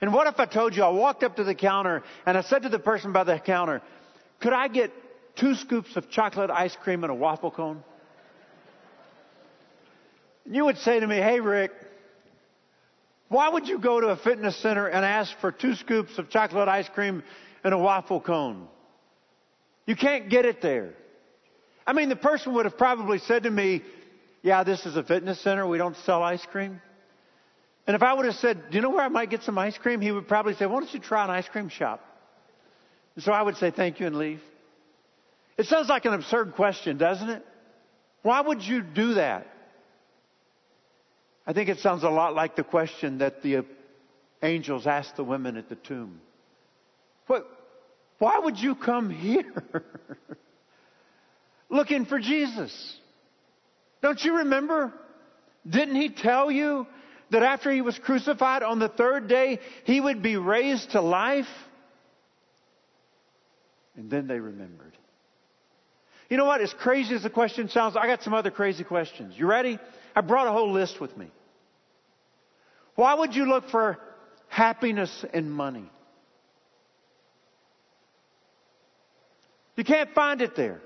And 0.00 0.12
what 0.12 0.26
if 0.26 0.38
I 0.38 0.44
told 0.44 0.76
you 0.76 0.82
I 0.82 0.90
walked 0.90 1.22
up 1.22 1.36
to 1.36 1.44
the 1.44 1.54
counter 1.54 2.02
and 2.26 2.36
I 2.36 2.42
said 2.42 2.62
to 2.62 2.68
the 2.68 2.78
person 2.78 3.12
by 3.12 3.24
the 3.24 3.38
counter, 3.38 3.80
could 4.44 4.52
I 4.52 4.68
get 4.68 4.92
two 5.36 5.54
scoops 5.54 5.96
of 5.96 6.10
chocolate 6.10 6.50
ice 6.50 6.76
cream 6.82 7.02
and 7.02 7.10
a 7.10 7.14
waffle 7.14 7.50
cone? 7.50 7.82
You 10.44 10.66
would 10.66 10.76
say 10.76 11.00
to 11.00 11.06
me, 11.06 11.16
hey 11.16 11.40
Rick, 11.40 11.70
why 13.28 13.48
would 13.48 13.66
you 13.66 13.78
go 13.78 14.02
to 14.02 14.08
a 14.08 14.16
fitness 14.16 14.54
center 14.60 14.86
and 14.86 15.02
ask 15.02 15.34
for 15.40 15.50
two 15.50 15.74
scoops 15.74 16.18
of 16.18 16.28
chocolate 16.28 16.68
ice 16.68 16.90
cream 16.90 17.22
and 17.64 17.72
a 17.72 17.78
waffle 17.78 18.20
cone? 18.20 18.68
You 19.86 19.96
can't 19.96 20.28
get 20.28 20.44
it 20.44 20.60
there. 20.60 20.92
I 21.86 21.94
mean, 21.94 22.10
the 22.10 22.16
person 22.16 22.52
would 22.52 22.66
have 22.66 22.76
probably 22.76 23.20
said 23.20 23.44
to 23.44 23.50
me, 23.50 23.82
yeah, 24.42 24.62
this 24.62 24.84
is 24.84 24.94
a 24.94 25.02
fitness 25.02 25.40
center. 25.40 25.66
We 25.66 25.78
don't 25.78 25.96
sell 26.04 26.22
ice 26.22 26.44
cream. 26.52 26.82
And 27.86 27.96
if 27.96 28.02
I 28.02 28.12
would 28.12 28.26
have 28.26 28.34
said, 28.34 28.64
do 28.70 28.76
you 28.76 28.82
know 28.82 28.90
where 28.90 29.04
I 29.04 29.08
might 29.08 29.30
get 29.30 29.42
some 29.42 29.56
ice 29.56 29.78
cream? 29.78 30.02
He 30.02 30.12
would 30.12 30.28
probably 30.28 30.52
say, 30.52 30.66
why 30.66 30.80
don't 30.80 30.92
you 30.92 31.00
try 31.00 31.24
an 31.24 31.30
ice 31.30 31.48
cream 31.48 31.70
shop? 31.70 32.10
And 33.14 33.24
so 33.24 33.32
I 33.32 33.42
would 33.42 33.56
say 33.56 33.70
thank 33.70 34.00
you 34.00 34.06
and 34.06 34.16
leave. 34.16 34.40
It 35.56 35.66
sounds 35.66 35.88
like 35.88 36.04
an 36.04 36.14
absurd 36.14 36.54
question, 36.54 36.98
doesn't 36.98 37.28
it? 37.28 37.44
Why 38.22 38.40
would 38.40 38.62
you 38.62 38.82
do 38.82 39.14
that? 39.14 39.46
I 41.46 41.52
think 41.52 41.68
it 41.68 41.78
sounds 41.78 42.02
a 42.02 42.08
lot 42.08 42.34
like 42.34 42.56
the 42.56 42.64
question 42.64 43.18
that 43.18 43.42
the 43.42 43.64
angels 44.42 44.86
asked 44.86 45.16
the 45.16 45.24
women 45.24 45.56
at 45.56 45.68
the 45.68 45.76
tomb. 45.76 46.20
What, 47.26 47.46
why 48.18 48.38
would 48.38 48.58
you 48.58 48.74
come 48.74 49.10
here 49.10 49.62
looking 51.68 52.06
for 52.06 52.18
Jesus? 52.18 52.96
Don't 54.02 54.22
you 54.22 54.38
remember? 54.38 54.92
Didn't 55.68 55.96
he 55.96 56.08
tell 56.10 56.50
you 56.50 56.86
that 57.30 57.42
after 57.42 57.70
he 57.70 57.80
was 57.80 57.98
crucified 57.98 58.62
on 58.62 58.78
the 58.78 58.88
third 58.88 59.28
day, 59.28 59.60
he 59.84 60.00
would 60.00 60.22
be 60.22 60.36
raised 60.36 60.90
to 60.90 61.00
life? 61.00 61.46
And 63.96 64.10
then 64.10 64.26
they 64.26 64.40
remembered. 64.40 64.92
You 66.28 66.36
know 66.36 66.46
what? 66.46 66.60
As 66.60 66.72
crazy 66.72 67.14
as 67.14 67.22
the 67.22 67.30
question 67.30 67.68
sounds, 67.68 67.96
I 67.96 68.06
got 68.06 68.22
some 68.22 68.34
other 68.34 68.50
crazy 68.50 68.84
questions. 68.84 69.34
You 69.36 69.46
ready? 69.46 69.78
I 70.16 70.20
brought 70.20 70.46
a 70.46 70.52
whole 70.52 70.72
list 70.72 71.00
with 71.00 71.16
me. 71.16 71.30
Why 72.94 73.14
would 73.14 73.34
you 73.34 73.46
look 73.46 73.68
for 73.68 73.98
happiness 74.48 75.24
in 75.32 75.50
money? 75.50 75.90
You 79.76 79.84
can't 79.84 80.10
find 80.14 80.40
it 80.40 80.54
there. 80.54 80.80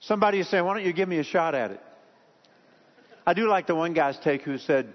Somebody 0.00 0.40
is 0.40 0.48
saying, 0.48 0.64
why 0.64 0.74
don't 0.74 0.84
you 0.84 0.92
give 0.92 1.08
me 1.08 1.18
a 1.18 1.24
shot 1.24 1.54
at 1.54 1.70
it? 1.70 1.80
I 3.26 3.32
do 3.32 3.48
like 3.48 3.66
the 3.66 3.74
one 3.74 3.94
guy's 3.94 4.18
take 4.18 4.42
who 4.42 4.58
said, 4.58 4.92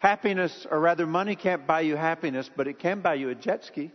happiness, 0.00 0.66
or 0.70 0.78
rather 0.80 1.06
money 1.06 1.34
can't 1.34 1.66
buy 1.66 1.80
you 1.80 1.96
happiness, 1.96 2.50
but 2.54 2.66
it 2.66 2.78
can 2.78 3.00
buy 3.00 3.14
you 3.14 3.30
a 3.30 3.34
jet 3.34 3.64
ski. 3.64 3.90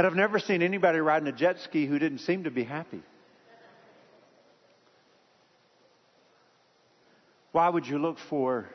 And 0.00 0.06
I've 0.06 0.16
never 0.16 0.38
seen 0.38 0.62
anybody 0.62 0.98
riding 0.98 1.28
a 1.28 1.32
jet 1.32 1.58
ski 1.58 1.84
who 1.84 1.98
didn't 1.98 2.20
seem 2.20 2.44
to 2.44 2.50
be 2.50 2.64
happy. 2.64 3.02
Why 7.52 7.68
would 7.68 7.86
you 7.86 7.98
look 7.98 8.16
for 8.30 8.70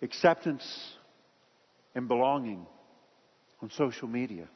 acceptance 0.00 0.64
and 1.94 2.08
belonging 2.08 2.64
on 3.60 3.70
social 3.72 4.08
media? 4.08 4.48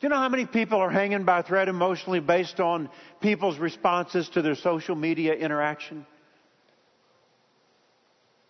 Do 0.00 0.06
you 0.06 0.08
know 0.08 0.16
how 0.16 0.30
many 0.30 0.46
people 0.46 0.78
are 0.78 0.88
hanging 0.88 1.24
by 1.24 1.40
a 1.40 1.42
thread 1.42 1.68
emotionally 1.68 2.20
based 2.20 2.60
on 2.60 2.88
people's 3.20 3.58
responses 3.58 4.30
to 4.30 4.40
their 4.40 4.54
social 4.54 4.96
media 4.96 5.34
interaction? 5.34 6.06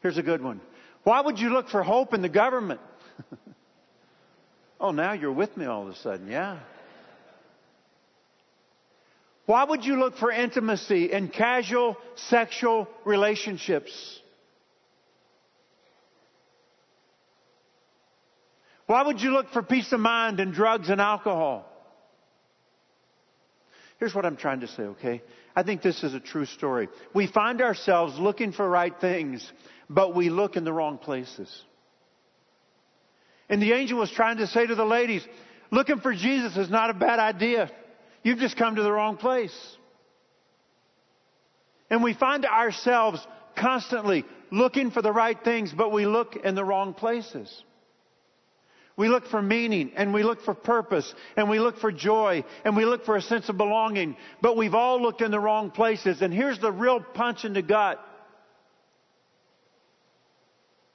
Here's 0.02 0.18
a 0.18 0.22
good 0.22 0.42
one. 0.42 0.60
Why 1.04 1.20
would 1.20 1.38
you 1.38 1.50
look 1.50 1.68
for 1.68 1.82
hope 1.82 2.12
in 2.12 2.22
the 2.22 2.28
government? 2.28 2.80
oh, 4.80 4.90
now 4.90 5.12
you're 5.12 5.32
with 5.32 5.56
me 5.56 5.64
all 5.64 5.82
of 5.82 5.88
a 5.88 5.96
sudden, 5.96 6.28
yeah. 6.28 6.58
Why 9.46 9.64
would 9.64 9.84
you 9.84 9.98
look 9.98 10.16
for 10.16 10.30
intimacy 10.30 11.10
in 11.10 11.28
casual 11.28 11.96
sexual 12.14 12.88
relationships? 13.04 14.20
Why 18.86 19.02
would 19.02 19.20
you 19.20 19.30
look 19.30 19.50
for 19.50 19.62
peace 19.62 19.92
of 19.92 20.00
mind 20.00 20.38
in 20.38 20.52
drugs 20.52 20.90
and 20.90 21.00
alcohol? 21.00 21.71
Here's 24.02 24.16
what 24.16 24.26
I'm 24.26 24.36
trying 24.36 24.58
to 24.62 24.66
say, 24.66 24.82
okay? 24.82 25.22
I 25.54 25.62
think 25.62 25.80
this 25.80 26.02
is 26.02 26.12
a 26.12 26.18
true 26.18 26.44
story. 26.44 26.88
We 27.14 27.28
find 27.28 27.62
ourselves 27.62 28.18
looking 28.18 28.50
for 28.50 28.68
right 28.68 28.92
things, 29.00 29.48
but 29.88 30.12
we 30.12 30.28
look 30.28 30.56
in 30.56 30.64
the 30.64 30.72
wrong 30.72 30.98
places. 30.98 31.48
And 33.48 33.62
the 33.62 33.70
angel 33.70 34.00
was 34.00 34.10
trying 34.10 34.38
to 34.38 34.48
say 34.48 34.66
to 34.66 34.74
the 34.74 34.84
ladies, 34.84 35.24
looking 35.70 36.00
for 36.00 36.12
Jesus 36.12 36.56
is 36.56 36.68
not 36.68 36.90
a 36.90 36.94
bad 36.94 37.20
idea. 37.20 37.70
You've 38.24 38.40
just 38.40 38.56
come 38.56 38.74
to 38.74 38.82
the 38.82 38.90
wrong 38.90 39.18
place. 39.18 39.56
And 41.88 42.02
we 42.02 42.12
find 42.12 42.44
ourselves 42.44 43.24
constantly 43.56 44.24
looking 44.50 44.90
for 44.90 45.00
the 45.00 45.12
right 45.12 45.38
things, 45.44 45.72
but 45.72 45.92
we 45.92 46.06
look 46.06 46.34
in 46.34 46.56
the 46.56 46.64
wrong 46.64 46.92
places. 46.92 47.48
We 49.02 49.08
look 49.08 49.26
for 49.26 49.42
meaning 49.42 49.90
and 49.96 50.14
we 50.14 50.22
look 50.22 50.42
for 50.42 50.54
purpose 50.54 51.12
and 51.36 51.50
we 51.50 51.58
look 51.58 51.78
for 51.78 51.90
joy 51.90 52.44
and 52.64 52.76
we 52.76 52.84
look 52.84 53.04
for 53.04 53.16
a 53.16 53.20
sense 53.20 53.48
of 53.48 53.56
belonging, 53.56 54.16
but 54.40 54.56
we've 54.56 54.76
all 54.76 55.02
looked 55.02 55.22
in 55.22 55.32
the 55.32 55.40
wrong 55.40 55.72
places. 55.72 56.22
And 56.22 56.32
here's 56.32 56.60
the 56.60 56.70
real 56.70 57.00
punch 57.00 57.44
in 57.44 57.52
the 57.52 57.62
gut. 57.62 57.98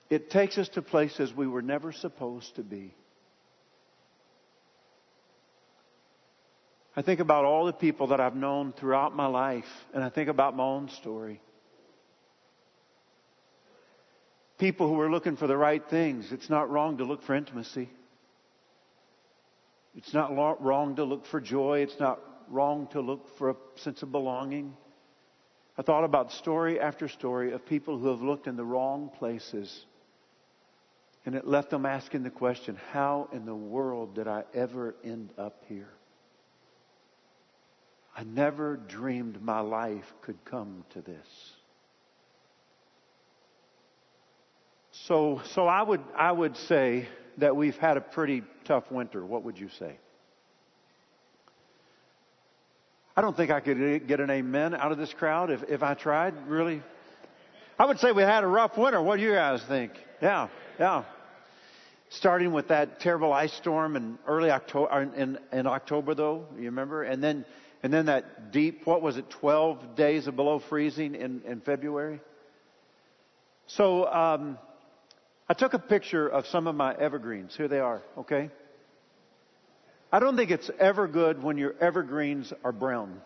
It 0.09 0.29
takes 0.29 0.57
us 0.57 0.69
to 0.69 0.81
places 0.81 1.33
we 1.35 1.47
were 1.47 1.61
never 1.61 1.91
supposed 1.91 2.55
to 2.55 2.63
be. 2.63 2.95
I 6.95 7.01
think 7.01 7.19
about 7.19 7.43
all 7.43 7.65
the 7.65 7.73
people 7.73 8.07
that 8.07 8.21
I've 8.21 8.37
known 8.37 8.71
throughout 8.71 9.13
my 9.13 9.27
life, 9.27 9.65
and 9.93 10.01
I 10.01 10.07
think 10.07 10.29
about 10.29 10.55
my 10.55 10.63
own 10.63 10.87
story. 11.01 11.41
People 14.57 14.87
who 14.87 14.99
are 14.99 15.11
looking 15.11 15.37
for 15.37 15.47
the 15.47 15.57
right 15.57 15.83
things. 15.89 16.31
It's 16.31 16.49
not 16.49 16.69
wrong 16.69 16.97
to 16.97 17.03
look 17.03 17.23
for 17.23 17.35
intimacy. 17.35 17.89
It's 19.95 20.13
not 20.13 20.35
wrong 20.35 20.95
to 20.95 21.03
look 21.03 21.25
for 21.27 21.39
joy. 21.39 21.79
It's 21.79 21.99
not 21.99 22.19
wrong 22.49 22.87
to 22.93 23.01
look 23.01 23.37
for 23.37 23.51
a 23.51 23.55
sense 23.75 24.01
of 24.01 24.11
belonging. 24.11 24.75
I 25.77 25.83
thought 25.83 26.03
about 26.03 26.31
story 26.31 26.79
after 26.79 27.07
story 27.07 27.51
of 27.51 27.65
people 27.65 27.99
who 27.99 28.07
have 28.07 28.21
looked 28.21 28.47
in 28.47 28.55
the 28.55 28.65
wrong 28.65 29.11
places. 29.19 29.85
And 31.25 31.35
it 31.35 31.45
left 31.45 31.69
them 31.69 31.85
asking 31.85 32.23
the 32.23 32.29
question, 32.29 32.79
how 32.91 33.27
in 33.33 33.45
the 33.45 33.53
world 33.53 34.15
did 34.15 34.27
I 34.27 34.43
ever 34.53 34.95
end 35.03 35.33
up 35.37 35.63
here? 35.67 35.89
I 38.15 38.23
never 38.23 38.77
dreamed 38.77 39.41
my 39.41 39.59
life 39.59 40.11
could 40.21 40.43
come 40.45 40.83
to 40.91 41.01
this. 41.01 41.27
So, 45.07 45.41
so 45.53 45.67
I 45.67 45.83
would, 45.83 46.01
I 46.17 46.33
would 46.33 46.57
say 46.57 47.07
that 47.37 47.55
we've 47.55 47.77
had 47.77 47.95
a 47.95 48.01
pretty 48.01 48.43
tough 48.65 48.91
winter. 48.91 49.25
What 49.25 49.43
would 49.43 49.57
you 49.57 49.69
say? 49.79 49.97
I 53.15 53.21
don't 53.21 53.35
think 53.35 53.49
I 53.49 53.61
could 53.61 54.05
get 54.05 54.19
an 54.19 54.29
amen 54.29 54.75
out 54.75 54.91
of 54.91 54.97
this 54.97 55.13
crowd 55.13 55.49
if, 55.49 55.63
if 55.69 55.81
I 55.81 55.93
tried, 55.93 56.33
really. 56.49 56.81
I 57.79 57.85
would 57.85 57.99
say 57.99 58.11
we 58.11 58.23
had 58.23 58.43
a 58.43 58.47
rough 58.47 58.77
winter. 58.77 59.01
What 59.01 59.15
do 59.15 59.23
you 59.23 59.31
guys 59.31 59.63
think? 59.63 59.93
Yeah, 60.21 60.49
yeah. 60.77 61.05
Starting 62.09 62.51
with 62.51 62.67
that 62.67 62.99
terrible 62.99 63.31
ice 63.31 63.53
storm 63.53 63.95
in 63.95 64.19
early 64.27 64.51
October, 64.51 65.09
in, 65.15 65.39
in 65.53 65.67
October 65.67 66.15
though, 66.15 66.47
you 66.57 66.65
remember? 66.65 67.03
And 67.03 67.23
then 67.23 67.45
and 67.81 67.93
then 67.93 68.07
that 68.07 68.51
deep, 68.51 68.85
what 68.85 69.01
was 69.01 69.15
it, 69.15 69.29
12 69.29 69.95
days 69.95 70.27
of 70.27 70.35
below 70.35 70.59
freezing 70.59 71.15
in, 71.15 71.43
in 71.45 71.61
February? 71.61 72.19
So, 73.67 74.05
um, 74.11 74.57
I 75.49 75.53
took 75.53 75.73
a 75.73 75.79
picture 75.79 76.27
of 76.27 76.45
some 76.47 76.67
of 76.67 76.75
my 76.75 76.93
evergreens. 76.93 77.55
Here 77.55 77.69
they 77.69 77.79
are, 77.79 78.01
okay? 78.17 78.49
I 80.11 80.19
don't 80.19 80.35
think 80.35 80.51
it's 80.51 80.69
ever 80.79 81.07
good 81.07 81.41
when 81.41 81.57
your 81.57 81.73
evergreens 81.79 82.51
are 82.63 82.73
brown. 82.73 83.21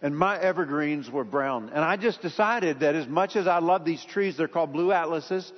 And 0.00 0.16
my 0.16 0.40
evergreens 0.40 1.10
were 1.10 1.24
brown. 1.24 1.70
And 1.70 1.84
I 1.84 1.96
just 1.96 2.22
decided 2.22 2.80
that 2.80 2.94
as 2.94 3.08
much 3.08 3.34
as 3.34 3.46
I 3.46 3.58
love 3.58 3.84
these 3.84 4.04
trees, 4.04 4.36
they're 4.36 4.48
called 4.48 4.72
blue 4.72 4.92
atlases, 4.92 5.50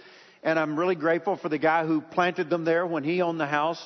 and 0.42 0.58
I'm 0.58 0.78
really 0.78 0.94
grateful 0.94 1.36
for 1.36 1.48
the 1.48 1.58
guy 1.58 1.86
who 1.86 2.00
planted 2.00 2.48
them 2.50 2.64
there 2.64 2.86
when 2.86 3.04
he 3.04 3.20
owned 3.22 3.40
the 3.40 3.46
house. 3.46 3.82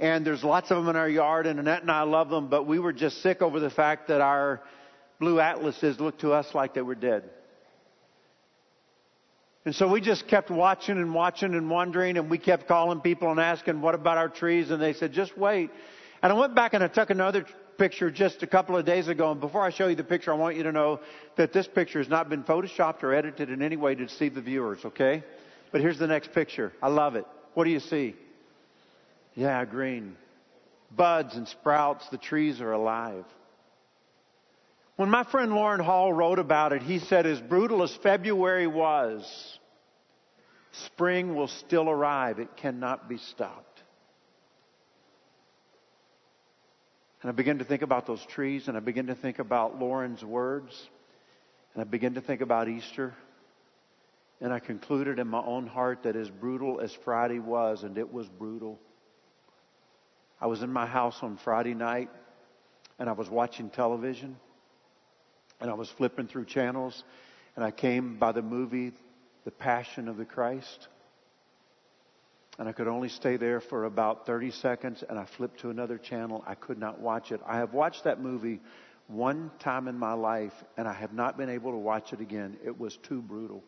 And 0.00 0.26
there's 0.26 0.44
lots 0.44 0.70
of 0.70 0.76
them 0.76 0.88
in 0.88 0.96
our 0.96 1.08
yard, 1.08 1.46
and 1.46 1.58
Annette 1.58 1.82
and 1.82 1.90
I 1.90 2.02
love 2.02 2.30
them, 2.30 2.48
but 2.48 2.66
we 2.66 2.78
were 2.78 2.92
just 2.92 3.22
sick 3.22 3.42
over 3.42 3.60
the 3.60 3.70
fact 3.70 4.08
that 4.08 4.20
our 4.20 4.62
blue 5.18 5.40
atlases 5.40 5.98
looked 5.98 6.20
to 6.20 6.32
us 6.32 6.54
like 6.54 6.74
they 6.74 6.82
were 6.82 6.94
dead. 6.94 7.28
And 9.68 9.74
so 9.74 9.86
we 9.86 10.00
just 10.00 10.26
kept 10.28 10.50
watching 10.50 10.96
and 10.96 11.12
watching 11.12 11.52
and 11.52 11.68
wondering, 11.68 12.16
and 12.16 12.30
we 12.30 12.38
kept 12.38 12.66
calling 12.66 13.02
people 13.02 13.30
and 13.30 13.38
asking, 13.38 13.82
what 13.82 13.94
about 13.94 14.16
our 14.16 14.30
trees? 14.30 14.70
And 14.70 14.80
they 14.80 14.94
said, 14.94 15.12
just 15.12 15.36
wait. 15.36 15.68
And 16.22 16.32
I 16.32 16.34
went 16.34 16.54
back 16.54 16.72
and 16.72 16.82
I 16.82 16.88
took 16.88 17.10
another 17.10 17.44
picture 17.76 18.10
just 18.10 18.42
a 18.42 18.46
couple 18.46 18.78
of 18.78 18.86
days 18.86 19.08
ago. 19.08 19.30
And 19.30 19.42
before 19.42 19.60
I 19.60 19.68
show 19.68 19.88
you 19.88 19.94
the 19.94 20.04
picture, 20.04 20.32
I 20.32 20.36
want 20.36 20.56
you 20.56 20.62
to 20.62 20.72
know 20.72 21.00
that 21.36 21.52
this 21.52 21.68
picture 21.68 21.98
has 21.98 22.08
not 22.08 22.30
been 22.30 22.44
photoshopped 22.44 23.02
or 23.02 23.12
edited 23.12 23.50
in 23.50 23.60
any 23.60 23.76
way 23.76 23.94
to 23.94 24.06
deceive 24.06 24.34
the 24.34 24.40
viewers, 24.40 24.82
okay? 24.86 25.22
But 25.70 25.82
here's 25.82 25.98
the 25.98 26.06
next 26.06 26.32
picture. 26.32 26.72
I 26.80 26.88
love 26.88 27.14
it. 27.14 27.26
What 27.52 27.64
do 27.64 27.70
you 27.70 27.80
see? 27.80 28.16
Yeah, 29.34 29.62
green. 29.66 30.16
Buds 30.96 31.36
and 31.36 31.46
sprouts. 31.46 32.08
The 32.08 32.16
trees 32.16 32.62
are 32.62 32.72
alive. 32.72 33.26
When 34.96 35.10
my 35.10 35.24
friend 35.24 35.52
Loren 35.52 35.78
Hall 35.78 36.10
wrote 36.10 36.38
about 36.38 36.72
it, 36.72 36.82
he 36.82 36.98
said, 37.00 37.26
as 37.26 37.38
brutal 37.38 37.82
as 37.82 37.94
February 38.02 38.66
was, 38.66 39.57
spring 40.86 41.34
will 41.34 41.48
still 41.48 41.88
arrive. 41.88 42.38
It 42.38 42.56
cannot 42.56 43.08
be 43.08 43.18
stopped. 43.18 43.82
And 47.22 47.30
I 47.30 47.32
begin 47.32 47.58
to 47.58 47.64
think 47.64 47.82
about 47.82 48.06
those 48.06 48.24
trees, 48.26 48.68
and 48.68 48.76
I 48.76 48.80
begin 48.80 49.08
to 49.08 49.14
think 49.14 49.38
about 49.38 49.78
Lauren's 49.78 50.24
words, 50.24 50.88
and 51.74 51.80
I 51.80 51.84
begin 51.84 52.14
to 52.14 52.20
think 52.20 52.40
about 52.40 52.68
Easter. 52.68 53.14
And 54.40 54.52
I 54.52 54.60
concluded 54.60 55.18
in 55.18 55.26
my 55.26 55.42
own 55.42 55.66
heart 55.66 56.04
that 56.04 56.14
as 56.14 56.30
brutal 56.30 56.80
as 56.80 56.92
Friday 57.04 57.40
was, 57.40 57.82
and 57.82 57.98
it 57.98 58.12
was 58.12 58.28
brutal, 58.28 58.78
I 60.40 60.46
was 60.46 60.62
in 60.62 60.72
my 60.72 60.86
house 60.86 61.18
on 61.22 61.36
Friday 61.38 61.74
night, 61.74 62.08
and 63.00 63.08
I 63.08 63.12
was 63.12 63.28
watching 63.28 63.70
television, 63.70 64.36
and 65.60 65.68
I 65.68 65.74
was 65.74 65.88
flipping 65.90 66.28
through 66.28 66.44
channels, 66.44 67.02
and 67.56 67.64
I 67.64 67.72
came 67.72 68.18
by 68.18 68.30
the 68.30 68.42
movie 68.42 68.92
The 69.48 69.52
Passion 69.52 70.08
of 70.08 70.18
the 70.18 70.26
Christ 70.26 70.88
and 72.58 72.68
I 72.68 72.72
could 72.72 72.86
only 72.86 73.08
stay 73.08 73.38
there 73.38 73.62
for 73.62 73.86
about 73.86 74.26
30 74.26 74.50
seconds 74.50 75.02
and 75.08 75.18
I 75.18 75.24
flipped 75.24 75.60
to 75.60 75.70
another 75.70 75.96
channel. 75.96 76.44
I 76.46 76.54
could 76.54 76.76
not 76.76 77.00
watch 77.00 77.32
it. 77.32 77.40
I 77.46 77.56
have 77.56 77.72
watched 77.72 78.04
that 78.04 78.20
movie 78.20 78.60
one 79.06 79.50
time 79.58 79.88
in 79.88 79.98
my 79.98 80.12
life 80.12 80.52
and 80.76 80.86
I 80.86 80.92
have 80.92 81.14
not 81.14 81.38
been 81.38 81.48
able 81.48 81.70
to 81.70 81.78
watch 81.78 82.12
it 82.12 82.20
again. 82.20 82.58
It 82.62 82.78
was 82.78 82.98
too 82.98 83.22
brutal. 83.22 83.64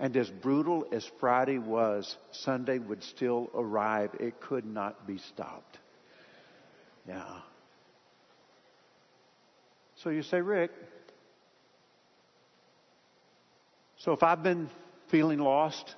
And 0.00 0.16
as 0.16 0.28
brutal 0.28 0.84
as 0.90 1.08
Friday 1.20 1.58
was, 1.58 2.16
Sunday 2.32 2.80
would 2.80 3.04
still 3.04 3.50
arrive. 3.54 4.10
It 4.18 4.40
could 4.40 4.66
not 4.66 5.06
be 5.06 5.18
stopped. 5.18 5.78
Yeah. 7.06 7.36
So 9.94 10.10
you 10.10 10.24
say, 10.24 10.40
Rick, 10.40 10.72
so 14.04 14.10
if 14.10 14.22
I've 14.24 14.42
been 14.42 14.68
feeling 15.12 15.38
lost, 15.38 15.94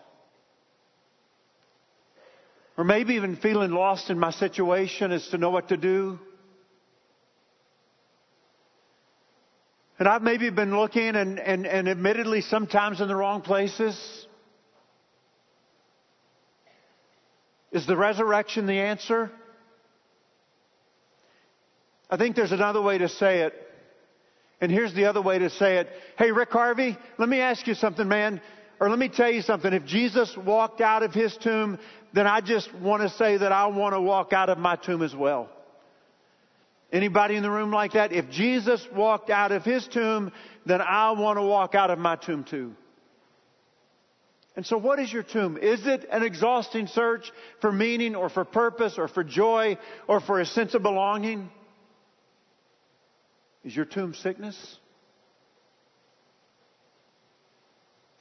or 2.76 2.84
maybe 2.84 3.14
even 3.14 3.36
feeling 3.36 3.70
lost 3.70 4.10
in 4.10 4.18
my 4.18 4.30
situation 4.30 5.10
as 5.10 5.26
to 5.28 5.38
know 5.38 5.48
what 5.48 5.68
to 5.68 5.78
do. 5.78 6.18
And 9.98 10.06
I've 10.06 10.22
maybe 10.22 10.50
been 10.50 10.76
looking 10.76 11.16
and, 11.16 11.38
and, 11.38 11.66
and 11.66 11.88
admittedly 11.88 12.42
sometimes 12.42 13.00
in 13.00 13.08
the 13.08 13.16
wrong 13.16 13.40
places. 13.40 13.96
Is 17.72 17.86
the 17.86 17.96
resurrection 17.96 18.66
the 18.66 18.80
answer? 18.80 19.30
I 22.10 22.18
think 22.18 22.36
there's 22.36 22.52
another 22.52 22.82
way 22.82 22.98
to 22.98 23.08
say 23.08 23.42
it. 23.42 23.54
And 24.60 24.70
here's 24.70 24.94
the 24.94 25.06
other 25.06 25.20
way 25.20 25.38
to 25.38 25.50
say 25.50 25.78
it. 25.78 25.88
Hey, 26.16 26.30
Rick 26.30 26.50
Harvey, 26.50 26.96
let 27.18 27.28
me 27.28 27.40
ask 27.40 27.66
you 27.66 27.74
something, 27.74 28.06
man. 28.08 28.40
Or 28.80 28.88
let 28.88 28.98
me 28.98 29.08
tell 29.08 29.30
you 29.30 29.42
something. 29.42 29.72
If 29.72 29.84
Jesus 29.84 30.36
walked 30.36 30.80
out 30.80 31.02
of 31.02 31.12
his 31.12 31.36
tomb, 31.36 31.78
then 32.12 32.26
I 32.26 32.40
just 32.40 32.72
want 32.74 33.02
to 33.02 33.08
say 33.08 33.36
that 33.36 33.52
I 33.52 33.66
want 33.66 33.94
to 33.94 34.00
walk 34.00 34.32
out 34.32 34.48
of 34.48 34.58
my 34.58 34.76
tomb 34.76 35.02
as 35.02 35.14
well. 35.14 35.48
Anybody 36.92 37.34
in 37.34 37.42
the 37.42 37.50
room 37.50 37.72
like 37.72 37.92
that? 37.92 38.12
If 38.12 38.30
Jesus 38.30 38.86
walked 38.94 39.30
out 39.30 39.52
of 39.52 39.64
his 39.64 39.86
tomb, 39.88 40.32
then 40.64 40.80
I 40.80 41.10
want 41.12 41.38
to 41.38 41.42
walk 41.42 41.74
out 41.74 41.90
of 41.90 41.98
my 41.98 42.16
tomb 42.16 42.44
too. 42.44 42.72
And 44.56 44.64
so 44.64 44.78
what 44.78 45.00
is 45.00 45.12
your 45.12 45.24
tomb? 45.24 45.56
Is 45.56 45.84
it 45.86 46.06
an 46.10 46.22
exhausting 46.22 46.86
search 46.86 47.32
for 47.60 47.72
meaning 47.72 48.14
or 48.14 48.28
for 48.28 48.44
purpose 48.44 48.94
or 48.96 49.08
for 49.08 49.24
joy 49.24 49.76
or 50.06 50.20
for 50.20 50.40
a 50.40 50.46
sense 50.46 50.74
of 50.74 50.82
belonging? 50.82 51.50
Is 53.64 53.74
your 53.74 53.86
tomb 53.86 54.14
sickness? 54.14 54.78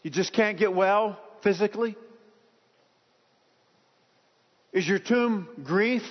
You 0.02 0.10
just 0.10 0.34
can't 0.34 0.58
get 0.58 0.74
well 0.74 1.20
physically? 1.44 1.96
Is 4.72 4.88
your 4.88 5.00
tomb 5.00 5.48
grief 5.64 6.04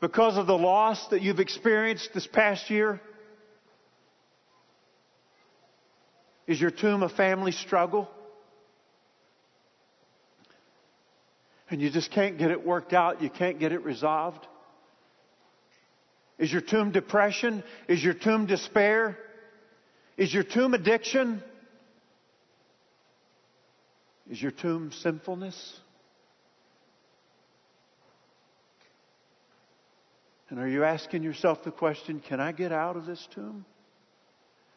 because 0.00 0.36
of 0.36 0.46
the 0.46 0.56
loss 0.56 1.06
that 1.08 1.22
you've 1.22 1.40
experienced 1.40 2.10
this 2.14 2.26
past 2.26 2.70
year? 2.70 3.00
Is 6.46 6.60
your 6.60 6.70
tomb 6.70 7.02
a 7.02 7.08
family 7.08 7.52
struggle? 7.52 8.08
And 11.68 11.80
you 11.80 11.90
just 11.90 12.12
can't 12.12 12.38
get 12.38 12.50
it 12.50 12.64
worked 12.64 12.92
out, 12.92 13.22
you 13.22 13.30
can't 13.30 13.58
get 13.58 13.72
it 13.72 13.82
resolved? 13.82 14.46
Is 16.38 16.52
your 16.52 16.60
tomb 16.60 16.92
depression? 16.92 17.62
Is 17.88 18.02
your 18.02 18.14
tomb 18.14 18.46
despair? 18.46 19.18
Is 20.16 20.32
your 20.32 20.42
tomb 20.42 20.74
addiction? 20.74 21.42
Is 24.30 24.42
your 24.42 24.50
tomb 24.50 24.92
sinfulness? 24.92 25.80
And 30.48 30.60
are 30.60 30.68
you 30.68 30.84
asking 30.84 31.22
yourself 31.22 31.64
the 31.64 31.70
question, 31.70 32.20
can 32.20 32.40
I 32.40 32.52
get 32.52 32.72
out 32.72 32.96
of 32.96 33.06
this 33.06 33.26
tomb? 33.34 33.64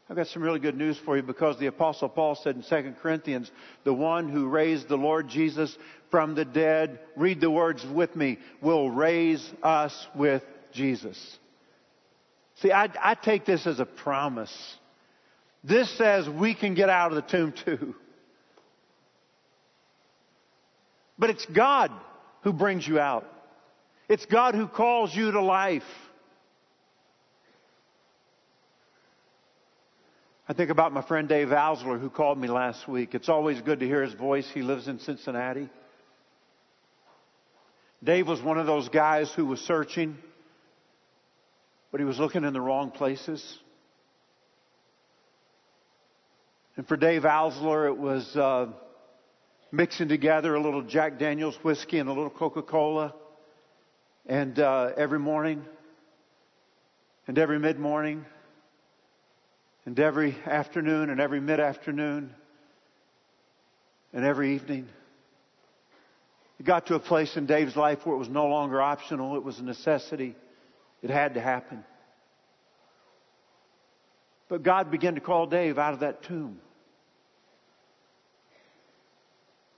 I've 0.09 0.15
got 0.15 0.27
some 0.27 0.41
really 0.41 0.59
good 0.59 0.75
news 0.75 0.97
for 1.05 1.15
you 1.15 1.21
because 1.21 1.59
the 1.59 1.67
apostle 1.67 2.09
Paul 2.09 2.33
said 2.33 2.55
in 2.55 2.63
2 2.63 2.95
Corinthians, 2.99 3.51
the 3.83 3.93
one 3.93 4.27
who 4.27 4.47
raised 4.47 4.87
the 4.87 4.97
Lord 4.97 5.27
Jesus 5.27 5.77
from 6.09 6.33
the 6.33 6.45
dead, 6.45 6.99
read 7.15 7.39
the 7.39 7.51
words 7.51 7.85
with 7.85 8.15
me, 8.15 8.39
will 8.59 8.89
raise 8.89 9.47
us 9.61 10.07
with 10.15 10.41
Jesus. 10.71 11.37
See, 12.61 12.71
I, 12.71 12.89
I 13.01 13.15
take 13.15 13.45
this 13.45 13.65
as 13.65 13.79
a 13.79 13.85
promise. 13.85 14.53
This 15.63 15.89
says 15.97 16.27
we 16.29 16.53
can 16.53 16.73
get 16.73 16.89
out 16.89 17.11
of 17.11 17.15
the 17.15 17.29
tomb 17.29 17.53
too. 17.65 17.95
But 21.17 21.29
it's 21.29 21.45
God 21.45 21.91
who 22.43 22.53
brings 22.53 22.87
you 22.87 22.99
out. 22.99 23.25
It's 24.07 24.25
God 24.25 24.55
who 24.55 24.67
calls 24.67 25.13
you 25.13 25.31
to 25.31 25.41
life. 25.41 25.83
I 30.47 30.53
think 30.53 30.71
about 30.71 30.93
my 30.93 31.03
friend 31.03 31.29
Dave 31.29 31.49
Alsler 31.49 31.99
who 31.99 32.09
called 32.09 32.39
me 32.39 32.47
last 32.47 32.87
week. 32.87 33.13
It's 33.13 33.29
always 33.29 33.61
good 33.61 33.81
to 33.81 33.85
hear 33.85 34.01
his 34.01 34.13
voice. 34.13 34.49
He 34.51 34.63
lives 34.63 34.87
in 34.87 34.99
Cincinnati. 34.99 35.69
Dave 38.03 38.27
was 38.27 38.41
one 38.41 38.57
of 38.57 38.65
those 38.65 38.89
guys 38.89 39.31
who 39.33 39.45
was 39.45 39.59
searching, 39.59 40.17
but 41.91 41.99
he 41.99 42.05
was 42.05 42.19
looking 42.19 42.43
in 42.43 42.53
the 42.53 42.61
wrong 42.61 42.91
places. 42.91 43.57
And 46.75 46.87
for 46.87 46.95
Dave 46.95 47.23
Alsler, 47.23 47.87
it 47.87 47.97
was 47.97 48.35
uh, 48.35 48.67
mixing 49.71 50.07
together 50.07 50.55
a 50.55 50.61
little 50.61 50.81
Jack 50.81 51.19
Daniels 51.19 51.57
whiskey 51.63 51.99
and 51.99 52.09
a 52.09 52.13
little 52.13 52.29
Coca 52.29 52.61
Cola, 52.61 53.13
and 54.25 54.57
uh, 54.59 54.91
every 54.95 55.19
morning, 55.19 55.63
and 57.27 57.37
every 57.37 57.59
mid 57.59 57.79
morning, 57.79 58.25
and 59.85 59.99
every 59.99 60.35
afternoon, 60.45 61.09
and 61.09 61.19
every 61.19 61.39
mid 61.39 61.59
afternoon, 61.59 62.33
and 64.13 64.23
every 64.23 64.55
evening. 64.55 64.87
It 66.59 66.65
got 66.65 66.87
to 66.87 66.95
a 66.95 66.99
place 66.99 67.37
in 67.37 67.45
Dave's 67.45 67.75
life 67.75 67.99
where 68.05 68.15
it 68.15 68.19
was 68.19 68.29
no 68.29 68.47
longer 68.47 68.81
optional, 68.81 69.35
it 69.35 69.43
was 69.43 69.59
a 69.59 69.63
necessity. 69.63 70.35
It 71.01 71.09
had 71.09 71.35
to 71.35 71.41
happen. 71.41 71.83
But 74.49 74.63
God 74.63 74.91
began 74.91 75.15
to 75.15 75.21
call 75.21 75.45
Dave 75.45 75.77
out 75.77 75.93
of 75.93 75.99
that 76.01 76.23
tomb. 76.23 76.59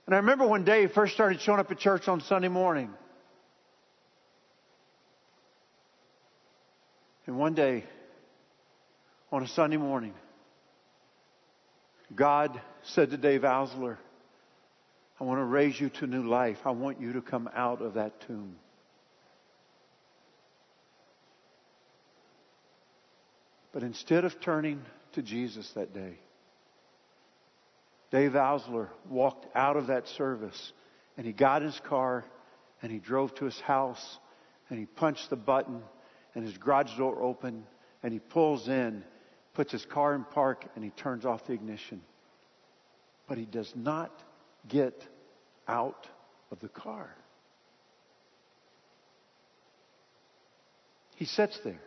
And 0.06 0.14
I 0.14 0.18
remember 0.18 0.46
when 0.46 0.64
Dave 0.64 0.92
first 0.92 1.14
started 1.14 1.40
showing 1.40 1.60
up 1.60 1.70
at 1.70 1.78
church 1.78 2.08
on 2.08 2.20
Sunday 2.22 2.48
morning. 2.48 2.90
And 7.26 7.38
one 7.38 7.54
day, 7.54 7.84
on 9.30 9.42
a 9.42 9.48
Sunday 9.48 9.76
morning, 9.76 10.14
God 12.14 12.60
said 12.82 13.10
to 13.10 13.16
Dave 13.16 13.42
Ausler, 13.42 13.96
I 15.20 15.24
want 15.24 15.38
to 15.38 15.44
raise 15.44 15.80
you 15.80 15.88
to 15.88 16.06
new 16.06 16.24
life. 16.24 16.58
I 16.64 16.72
want 16.72 17.00
you 17.00 17.12
to 17.12 17.22
come 17.22 17.48
out 17.54 17.80
of 17.80 17.94
that 17.94 18.20
tomb. 18.26 18.56
But 23.72 23.82
instead 23.82 24.24
of 24.24 24.40
turning 24.40 24.82
to 25.12 25.22
Jesus 25.22 25.70
that 25.74 25.94
day, 25.94 26.18
Dave 28.10 28.32
Ausler 28.32 28.88
walked 29.08 29.46
out 29.56 29.76
of 29.76 29.86
that 29.86 30.06
service 30.08 30.72
and 31.16 31.26
he 31.26 31.32
got 31.32 31.62
his 31.62 31.80
car 31.80 32.24
and 32.82 32.92
he 32.92 32.98
drove 32.98 33.34
to 33.36 33.46
his 33.46 33.58
house 33.60 34.18
and 34.68 34.78
he 34.78 34.84
punched 34.84 35.30
the 35.30 35.36
button 35.36 35.82
and 36.34 36.44
his 36.44 36.58
garage 36.58 36.94
door 36.98 37.22
opened 37.22 37.64
and 38.02 38.12
he 38.12 38.18
pulls 38.18 38.68
in, 38.68 39.02
puts 39.54 39.72
his 39.72 39.86
car 39.86 40.14
in 40.14 40.24
park 40.24 40.66
and 40.74 40.84
he 40.84 40.90
turns 40.90 41.24
off 41.24 41.46
the 41.46 41.54
ignition. 41.54 42.02
But 43.26 43.38
he 43.38 43.46
does 43.46 43.72
not 43.74 44.12
get 44.68 45.06
out 45.66 46.06
of 46.50 46.60
the 46.60 46.68
car. 46.68 47.08
He 51.16 51.24
sits 51.24 51.58
there 51.64 51.80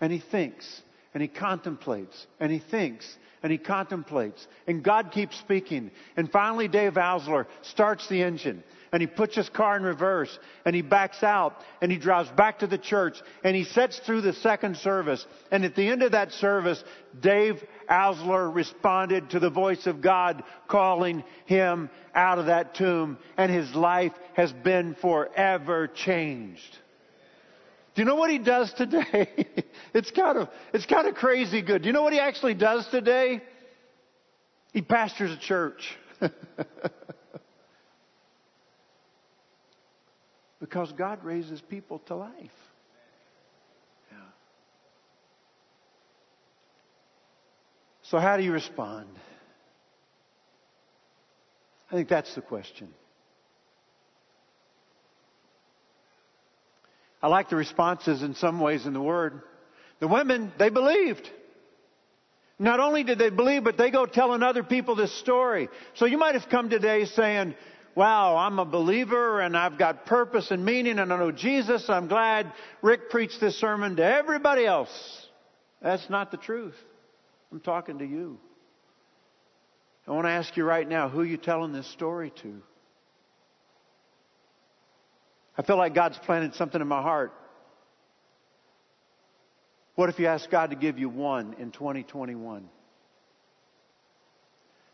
and 0.00 0.12
he 0.12 0.20
thinks 0.20 0.82
and 1.14 1.22
he 1.22 1.28
contemplates 1.28 2.26
and 2.38 2.52
he 2.52 2.58
thinks 2.58 3.06
and 3.42 3.50
he 3.50 3.58
contemplates 3.58 4.46
and 4.66 4.82
God 4.82 5.10
keeps 5.12 5.38
speaking. 5.38 5.90
And 6.16 6.30
finally 6.30 6.68
Dave 6.68 6.94
Ausler 6.94 7.46
starts 7.62 8.08
the 8.08 8.22
engine 8.22 8.62
and 8.92 9.00
he 9.00 9.06
puts 9.06 9.34
his 9.34 9.48
car 9.48 9.76
in 9.76 9.82
reverse 9.82 10.36
and 10.64 10.74
he 10.74 10.82
backs 10.82 11.22
out 11.22 11.56
and 11.80 11.90
he 11.90 11.98
drives 11.98 12.28
back 12.30 12.60
to 12.60 12.66
the 12.66 12.78
church 12.78 13.20
and 13.42 13.56
he 13.56 13.64
sets 13.64 13.98
through 14.00 14.20
the 14.20 14.32
second 14.34 14.76
service. 14.76 15.26
And 15.50 15.64
at 15.64 15.74
the 15.74 15.88
end 15.88 16.02
of 16.02 16.12
that 16.12 16.32
service, 16.32 16.82
Dave 17.18 17.62
Ausler 17.88 18.54
responded 18.54 19.30
to 19.30 19.40
the 19.40 19.50
voice 19.50 19.86
of 19.86 20.00
God 20.00 20.42
calling 20.68 21.24
him 21.46 21.90
out 22.14 22.38
of 22.38 22.46
that 22.46 22.74
tomb 22.74 23.18
and 23.36 23.50
his 23.50 23.74
life 23.74 24.12
has 24.34 24.52
been 24.52 24.94
forever 24.94 25.88
changed. 25.88 26.78
Do 27.94 28.02
you 28.02 28.06
know 28.06 28.14
what 28.14 28.30
he 28.30 28.38
does 28.38 28.72
today? 28.74 29.46
it's 29.94 30.10
kind 30.12 30.38
of, 30.38 30.48
it's 30.72 30.86
kind 30.86 31.08
of 31.08 31.14
crazy 31.14 31.60
good. 31.62 31.82
Do 31.82 31.88
you 31.88 31.92
know 31.92 32.02
what 32.02 32.12
he 32.12 32.20
actually 32.20 32.54
does 32.54 32.86
today? 32.88 33.42
He 34.72 34.82
pastors 34.82 35.32
a 35.32 35.38
church. 35.38 35.98
because 40.60 40.92
God 40.92 41.24
raises 41.24 41.60
people 41.60 41.98
to 42.06 42.14
life. 42.14 42.32
Yeah. 44.12 44.18
So, 48.02 48.18
how 48.18 48.36
do 48.36 48.44
you 48.44 48.52
respond? 48.52 49.08
I 51.90 51.94
think 51.94 52.08
that's 52.08 52.32
the 52.36 52.42
question. 52.42 52.88
I 57.22 57.28
like 57.28 57.48
the 57.48 57.56
responses 57.56 58.22
in 58.22 58.34
some 58.34 58.60
ways 58.60 58.86
in 58.86 58.92
the 58.92 59.00
Word. 59.00 59.42
The 60.00 60.08
women, 60.08 60.52
they 60.58 60.70
believed. 60.70 61.28
Not 62.58 62.80
only 62.80 63.04
did 63.04 63.18
they 63.18 63.30
believe, 63.30 63.64
but 63.64 63.76
they 63.76 63.90
go 63.90 64.06
telling 64.06 64.42
other 64.42 64.62
people 64.62 64.94
this 64.94 65.18
story. 65.18 65.68
So 65.94 66.06
you 66.06 66.18
might 66.18 66.34
have 66.34 66.50
come 66.50 66.68
today 66.68 67.06
saying, 67.06 67.54
wow, 67.94 68.36
I'm 68.36 68.58
a 68.58 68.64
believer 68.64 69.40
and 69.40 69.56
I've 69.56 69.78
got 69.78 70.06
purpose 70.06 70.50
and 70.50 70.64
meaning 70.64 70.98
and 70.98 71.12
I 71.12 71.18
know 71.18 71.32
Jesus. 71.32 71.88
I'm 71.88 72.08
glad 72.08 72.52
Rick 72.82 73.10
preached 73.10 73.40
this 73.40 73.58
sermon 73.58 73.96
to 73.96 74.04
everybody 74.04 74.66
else. 74.66 74.90
That's 75.82 76.08
not 76.10 76.30
the 76.30 76.36
truth. 76.36 76.74
I'm 77.50 77.60
talking 77.60 77.98
to 77.98 78.06
you. 78.06 78.38
I 80.06 80.12
want 80.12 80.26
to 80.26 80.30
ask 80.30 80.56
you 80.56 80.64
right 80.64 80.88
now, 80.88 81.08
who 81.08 81.20
are 81.20 81.24
you 81.24 81.36
telling 81.36 81.72
this 81.72 81.90
story 81.92 82.32
to? 82.42 82.62
I 85.60 85.62
feel 85.62 85.76
like 85.76 85.94
God's 85.94 86.16
planted 86.16 86.54
something 86.54 86.80
in 86.80 86.88
my 86.88 87.02
heart. 87.02 87.34
What 89.94 90.08
if 90.08 90.18
you 90.18 90.26
ask 90.26 90.48
God 90.48 90.70
to 90.70 90.76
give 90.76 90.98
you 90.98 91.10
one 91.10 91.54
in 91.58 91.70
2021? 91.70 92.66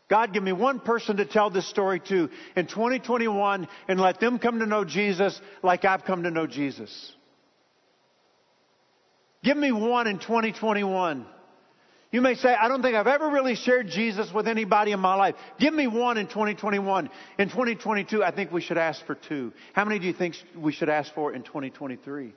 God, 0.09 0.33
give 0.33 0.43
me 0.43 0.51
one 0.51 0.81
person 0.81 1.15
to 1.17 1.25
tell 1.25 1.49
this 1.49 1.69
story 1.69 2.01
to 2.09 2.29
in 2.57 2.67
2021 2.67 3.69
and 3.87 3.97
let 3.97 4.19
them 4.19 4.39
come 4.39 4.59
to 4.59 4.65
know 4.65 4.83
Jesus 4.83 5.39
like 5.63 5.85
I've 5.85 6.03
come 6.03 6.23
to 6.23 6.31
know 6.31 6.47
Jesus. 6.47 7.13
Give 9.45 9.55
me 9.55 9.71
one 9.71 10.07
in 10.07 10.19
2021. 10.19 11.25
You 12.11 12.21
may 12.21 12.35
say, 12.35 12.53
I 12.53 12.69
don't 12.69 12.81
think 12.81 12.95
I've 12.95 13.07
ever 13.07 13.29
really 13.29 13.55
shared 13.55 13.87
Jesus 13.87 14.31
with 14.33 14.47
anybody 14.47 14.93
in 14.93 14.99
my 14.99 15.15
life. 15.15 15.35
Give 15.59 15.73
me 15.73 15.87
one 15.87 16.17
in 16.17 16.27
2021. 16.27 17.09
In 17.37 17.49
2022, 17.49 18.23
I 18.23 18.31
think 18.31 18.51
we 18.51 18.61
should 18.61 18.77
ask 18.77 19.05
for 19.05 19.15
two. 19.15 19.51
How 19.73 19.83
many 19.83 19.99
do 19.99 20.07
you 20.07 20.13
think 20.13 20.35
we 20.55 20.71
should 20.71 20.89
ask 20.89 21.13
for 21.13 21.33
in 21.33 21.43
2023? 21.43 22.33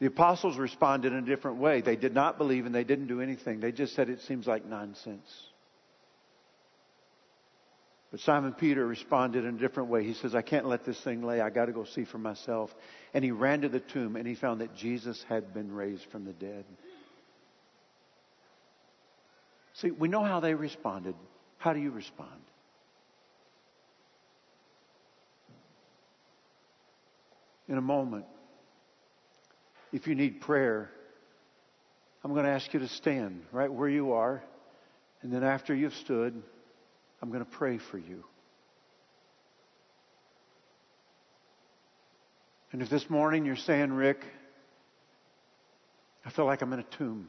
The 0.00 0.06
apostles 0.06 0.58
responded 0.58 1.12
in 1.12 1.18
a 1.18 1.22
different 1.22 1.58
way. 1.58 1.80
They 1.80 1.96
did 1.96 2.14
not 2.14 2.36
believe 2.36 2.66
and 2.66 2.74
they 2.74 2.84
didn't 2.84 3.06
do 3.06 3.20
anything. 3.20 3.60
They 3.60 3.72
just 3.72 3.94
said 3.94 4.10
it 4.10 4.20
seems 4.22 4.46
like 4.46 4.66
nonsense. 4.66 5.30
But 8.10 8.20
Simon 8.20 8.52
Peter 8.52 8.86
responded 8.86 9.44
in 9.44 9.54
a 9.54 9.58
different 9.58 9.88
way. 9.88 10.04
He 10.04 10.14
says, 10.14 10.34
I 10.34 10.42
can't 10.42 10.66
let 10.66 10.84
this 10.84 11.00
thing 11.02 11.22
lay. 11.22 11.40
I 11.40 11.50
got 11.50 11.66
to 11.66 11.72
go 11.72 11.84
see 11.84 12.04
for 12.04 12.18
myself. 12.18 12.70
And 13.14 13.24
he 13.24 13.30
ran 13.30 13.60
to 13.60 13.68
the 13.68 13.80
tomb 13.80 14.16
and 14.16 14.26
he 14.26 14.34
found 14.34 14.60
that 14.60 14.74
Jesus 14.74 15.24
had 15.28 15.54
been 15.54 15.72
raised 15.72 16.04
from 16.10 16.24
the 16.24 16.32
dead. 16.32 16.64
See, 19.74 19.92
we 19.92 20.08
know 20.08 20.24
how 20.24 20.40
they 20.40 20.54
responded. 20.54 21.14
How 21.58 21.72
do 21.72 21.80
you 21.80 21.92
respond? 21.92 22.28
In 27.68 27.78
a 27.78 27.82
moment, 27.82 28.26
if 29.92 30.06
you 30.06 30.14
need 30.14 30.40
prayer, 30.40 30.90
I'm 32.22 32.32
going 32.32 32.44
to 32.44 32.50
ask 32.50 32.74
you 32.74 32.80
to 32.80 32.88
stand 32.88 33.42
right 33.52 33.72
where 33.72 33.88
you 33.88 34.12
are. 34.12 34.42
And 35.22 35.32
then 35.32 35.44
after 35.44 35.74
you've 35.74 35.94
stood, 35.94 36.42
I'm 37.22 37.30
going 37.30 37.44
to 37.44 37.50
pray 37.50 37.78
for 37.78 37.96
you. 37.96 38.24
And 42.74 42.82
if 42.82 42.90
this 42.90 43.08
morning 43.08 43.44
you're 43.44 43.54
saying, 43.54 43.92
Rick, 43.92 44.18
I 46.26 46.30
feel 46.30 46.44
like 46.44 46.60
I'm 46.60 46.72
in 46.72 46.80
a 46.80 46.96
tomb. 46.98 47.28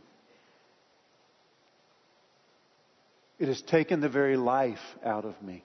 It 3.37 3.47
has 3.47 3.61
taken 3.61 4.01
the 4.01 4.09
very 4.09 4.37
life 4.37 4.81
out 5.05 5.23
of 5.23 5.39
me. 5.43 5.63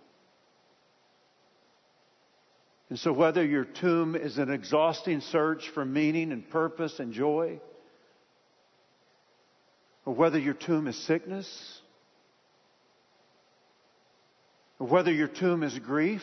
And 2.91 2.99
so, 2.99 3.11
whether 3.11 3.43
your 3.43 3.65
tomb 3.65 4.17
is 4.17 4.37
an 4.37 4.51
exhausting 4.51 5.23
search 5.23 5.71
for 5.73 5.87
meaning 5.87 6.31
and 6.31 6.47
purpose 6.51 6.99
and 6.99 7.15
joy, 7.15 7.59
or 10.05 10.15
whether 10.15 10.39
your 10.39 10.53
tomb 10.53 10.89
is 10.89 11.07
sickness, 11.07 11.81
or 14.79 14.89
whether 14.89 15.11
your 15.11 15.29
tomb 15.29 15.63
is 15.63 15.79
grief, 15.79 16.21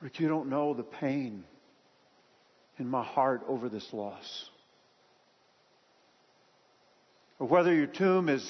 Rick, 0.00 0.20
you 0.20 0.28
don't 0.28 0.48
know 0.48 0.74
the 0.74 0.84
pain 0.84 1.44
in 2.78 2.88
my 2.88 3.02
heart 3.02 3.42
over 3.48 3.68
this 3.68 3.86
loss. 3.92 4.48
Or 7.40 7.48
whether 7.48 7.74
your 7.74 7.86
tomb 7.86 8.28
is 8.28 8.44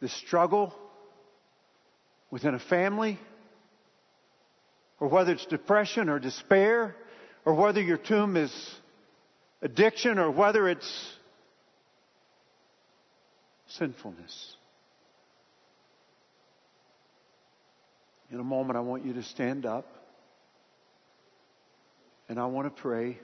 the 0.00 0.08
struggle 0.08 0.74
within 2.30 2.54
a 2.54 2.60
family, 2.60 3.18
or 5.00 5.08
whether 5.08 5.32
it's 5.32 5.46
depression 5.46 6.08
or 6.08 6.18
despair, 6.18 6.94
or 7.44 7.54
whether 7.54 7.80
your 7.80 7.98
tomb 7.98 8.36
is 8.36 8.52
addiction, 9.62 10.18
or 10.18 10.30
whether 10.30 10.68
it's 10.68 11.12
sinfulness. 13.68 14.56
In 18.32 18.40
a 18.40 18.44
moment, 18.44 18.78
I 18.78 18.80
want 18.80 19.04
you 19.04 19.12
to 19.12 19.22
stand 19.22 19.66
up 19.66 19.86
and 22.30 22.40
I 22.40 22.46
want 22.46 22.74
to 22.74 22.82
pray 22.82 23.18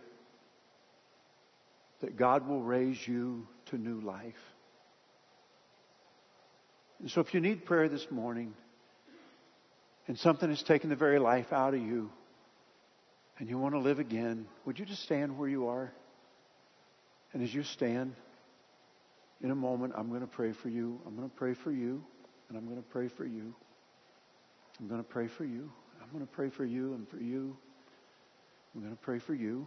that 2.02 2.16
God 2.16 2.46
will 2.46 2.60
raise 2.60 2.98
you 3.08 3.46
to 3.66 3.78
new 3.78 4.02
life. 4.02 4.34
And 7.00 7.10
so 7.10 7.22
if 7.22 7.32
you 7.32 7.40
need 7.40 7.64
prayer 7.64 7.88
this 7.88 8.06
morning 8.10 8.52
and 10.08 10.18
something 10.18 10.50
has 10.50 10.62
taken 10.62 10.90
the 10.90 10.96
very 10.96 11.18
life 11.18 11.54
out 11.54 11.72
of 11.72 11.80
you 11.80 12.10
and 13.38 13.48
you 13.48 13.56
want 13.58 13.74
to 13.74 13.80
live 13.80 14.00
again, 14.00 14.46
would 14.66 14.78
you 14.78 14.84
just 14.84 15.02
stand 15.04 15.38
where 15.38 15.48
you 15.48 15.68
are? 15.68 15.90
And 17.32 17.42
as 17.42 17.54
you 17.54 17.62
stand, 17.62 18.14
in 19.40 19.50
a 19.50 19.54
moment, 19.54 19.94
I'm 19.96 20.08
going 20.10 20.20
to 20.20 20.26
pray 20.26 20.52
for 20.52 20.68
you. 20.68 21.00
I'm 21.06 21.16
going 21.16 21.28
to 21.28 21.34
pray 21.34 21.54
for 21.54 21.72
you. 21.72 22.04
And 22.50 22.58
I'm 22.58 22.66
going 22.66 22.76
to 22.82 22.88
pray 22.90 23.08
for 23.08 23.24
you. 23.24 23.54
I'm 24.80 24.88
going 24.88 25.02
to 25.02 25.08
pray 25.08 25.26
for 25.26 25.44
you. 25.44 25.70
I'm 26.00 26.08
going 26.12 26.26
to 26.26 26.32
pray 26.32 26.50
for 26.50 26.64
you 26.64 26.94
and 26.94 27.08
for 27.08 27.18
you. 27.18 27.56
I'm 28.74 28.80
going 28.82 28.94
to 28.94 29.02
pray 29.02 29.18
for 29.18 29.34
you. 29.34 29.66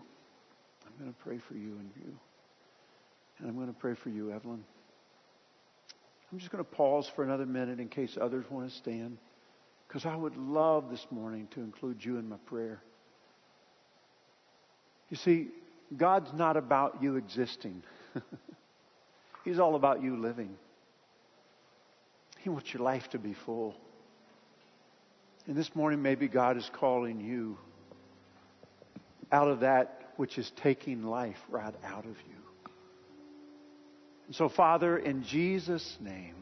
I'm 0.85 0.93
going 1.03 1.13
to 1.13 1.19
pray 1.19 1.37
for 1.47 1.55
you 1.55 1.77
and 1.79 1.91
you. 1.95 2.17
And 3.39 3.49
I'm 3.49 3.55
going 3.55 3.67
to 3.67 3.73
pray 3.73 3.95
for 3.95 4.09
you, 4.09 4.31
Evelyn. 4.31 4.63
I'm 6.31 6.39
just 6.39 6.51
going 6.51 6.63
to 6.63 6.69
pause 6.69 7.11
for 7.15 7.23
another 7.23 7.45
minute 7.45 7.79
in 7.79 7.89
case 7.89 8.17
others 8.19 8.45
want 8.49 8.69
to 8.69 8.75
stand. 8.75 9.17
Because 9.87 10.05
I 10.05 10.15
would 10.15 10.37
love 10.37 10.89
this 10.89 11.05
morning 11.11 11.47
to 11.51 11.59
include 11.59 12.03
you 12.03 12.17
in 12.17 12.29
my 12.29 12.37
prayer. 12.45 12.81
You 15.09 15.17
see, 15.17 15.49
God's 15.97 16.31
not 16.33 16.55
about 16.55 17.03
you 17.03 17.17
existing. 17.17 17.83
He's 19.43 19.59
all 19.59 19.75
about 19.75 20.01
you 20.01 20.15
living. 20.15 20.55
He 22.39 22.49
wants 22.49 22.73
your 22.73 22.83
life 22.83 23.09
to 23.09 23.19
be 23.19 23.33
full. 23.33 23.75
And 25.47 25.55
this 25.55 25.75
morning, 25.75 26.01
maybe 26.01 26.27
God 26.27 26.57
is 26.57 26.69
calling 26.73 27.19
you 27.19 27.57
out 29.31 29.47
of 29.47 29.61
that 29.61 30.11
which 30.17 30.37
is 30.37 30.51
taking 30.61 31.03
life 31.03 31.37
right 31.49 31.73
out 31.83 32.05
of 32.05 32.11
you. 32.11 32.41
And 34.27 34.35
so, 34.35 34.49
Father, 34.49 34.97
in 34.97 35.23
Jesus' 35.23 35.97
name, 35.99 36.35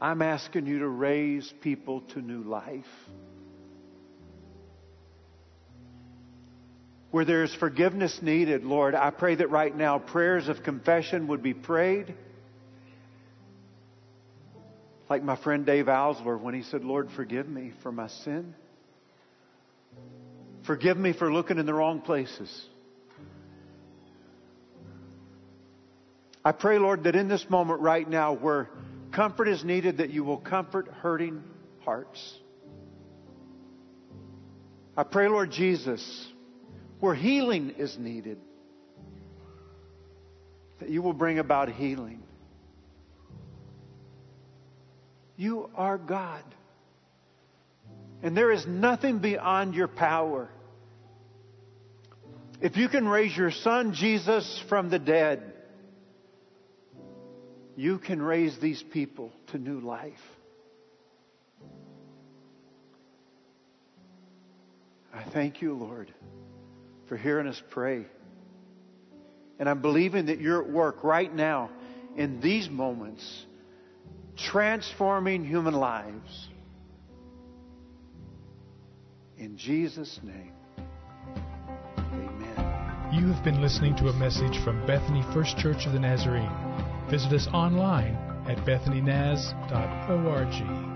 I'm 0.00 0.20
asking 0.20 0.66
you 0.66 0.80
to 0.80 0.88
raise 0.88 1.52
people 1.60 2.02
to 2.12 2.20
new 2.20 2.42
life. 2.42 2.84
Where 7.10 7.24
there's 7.24 7.54
forgiveness 7.54 8.20
needed, 8.20 8.64
Lord, 8.64 8.94
I 8.94 9.10
pray 9.10 9.36
that 9.36 9.50
right 9.50 9.74
now 9.74 9.98
prayers 9.98 10.48
of 10.48 10.62
confession 10.62 11.28
would 11.28 11.42
be 11.42 11.54
prayed. 11.54 12.14
Like 15.12 15.22
my 15.22 15.36
friend 15.36 15.66
Dave 15.66 15.88
Alsler 15.88 16.40
when 16.40 16.54
he 16.54 16.62
said, 16.62 16.84
Lord, 16.84 17.10
forgive 17.10 17.46
me 17.46 17.74
for 17.82 17.92
my 17.92 18.08
sin. 18.08 18.54
Forgive 20.64 20.96
me 20.96 21.12
for 21.12 21.30
looking 21.30 21.58
in 21.58 21.66
the 21.66 21.74
wrong 21.74 22.00
places. 22.00 22.64
I 26.42 26.52
pray, 26.52 26.78
Lord, 26.78 27.04
that 27.04 27.14
in 27.14 27.28
this 27.28 27.44
moment 27.50 27.82
right 27.82 28.08
now 28.08 28.32
where 28.32 28.70
comfort 29.10 29.48
is 29.48 29.62
needed, 29.62 29.98
that 29.98 30.08
you 30.08 30.24
will 30.24 30.38
comfort 30.38 30.88
hurting 30.88 31.42
hearts. 31.84 32.38
I 34.96 35.02
pray, 35.02 35.28
Lord 35.28 35.50
Jesus, 35.50 36.26
where 37.00 37.14
healing 37.14 37.74
is 37.76 37.98
needed, 37.98 38.38
that 40.80 40.88
you 40.88 41.02
will 41.02 41.12
bring 41.12 41.38
about 41.38 41.68
healing. 41.68 42.22
You 45.36 45.70
are 45.74 45.98
God. 45.98 46.42
And 48.22 48.36
there 48.36 48.52
is 48.52 48.66
nothing 48.66 49.18
beyond 49.18 49.74
your 49.74 49.88
power. 49.88 50.48
If 52.60 52.76
you 52.76 52.88
can 52.88 53.08
raise 53.08 53.36
your 53.36 53.50
son 53.50 53.94
Jesus 53.94 54.62
from 54.68 54.88
the 54.88 54.98
dead, 54.98 55.52
you 57.74 57.98
can 57.98 58.22
raise 58.22 58.58
these 58.58 58.82
people 58.92 59.32
to 59.48 59.58
new 59.58 59.80
life. 59.80 60.12
I 65.12 65.24
thank 65.24 65.60
you, 65.60 65.74
Lord, 65.74 66.12
for 67.08 67.16
hearing 67.16 67.46
us 67.46 67.60
pray. 67.70 68.06
And 69.58 69.68
I'm 69.68 69.82
believing 69.82 70.26
that 70.26 70.40
you're 70.40 70.62
at 70.62 70.70
work 70.70 71.04
right 71.04 71.32
now 71.32 71.70
in 72.16 72.40
these 72.40 72.68
moments, 72.68 73.44
transforming 74.36 75.44
human 75.44 75.74
lives. 75.74 76.48
In 79.38 79.56
Jesus' 79.56 80.20
name. 80.22 80.52
Amen. 81.98 83.10
You 83.12 83.32
have 83.32 83.44
been 83.44 83.60
listening 83.60 83.96
to 83.96 84.08
a 84.08 84.12
message 84.14 84.62
from 84.62 84.86
Bethany 84.86 85.22
First 85.34 85.58
Church 85.58 85.86
of 85.86 85.92
the 85.92 86.00
Nazarene. 86.00 86.50
Visit 87.10 87.32
us 87.32 87.48
online 87.48 88.14
at 88.48 88.58
bethanynaz.org. 88.58 90.91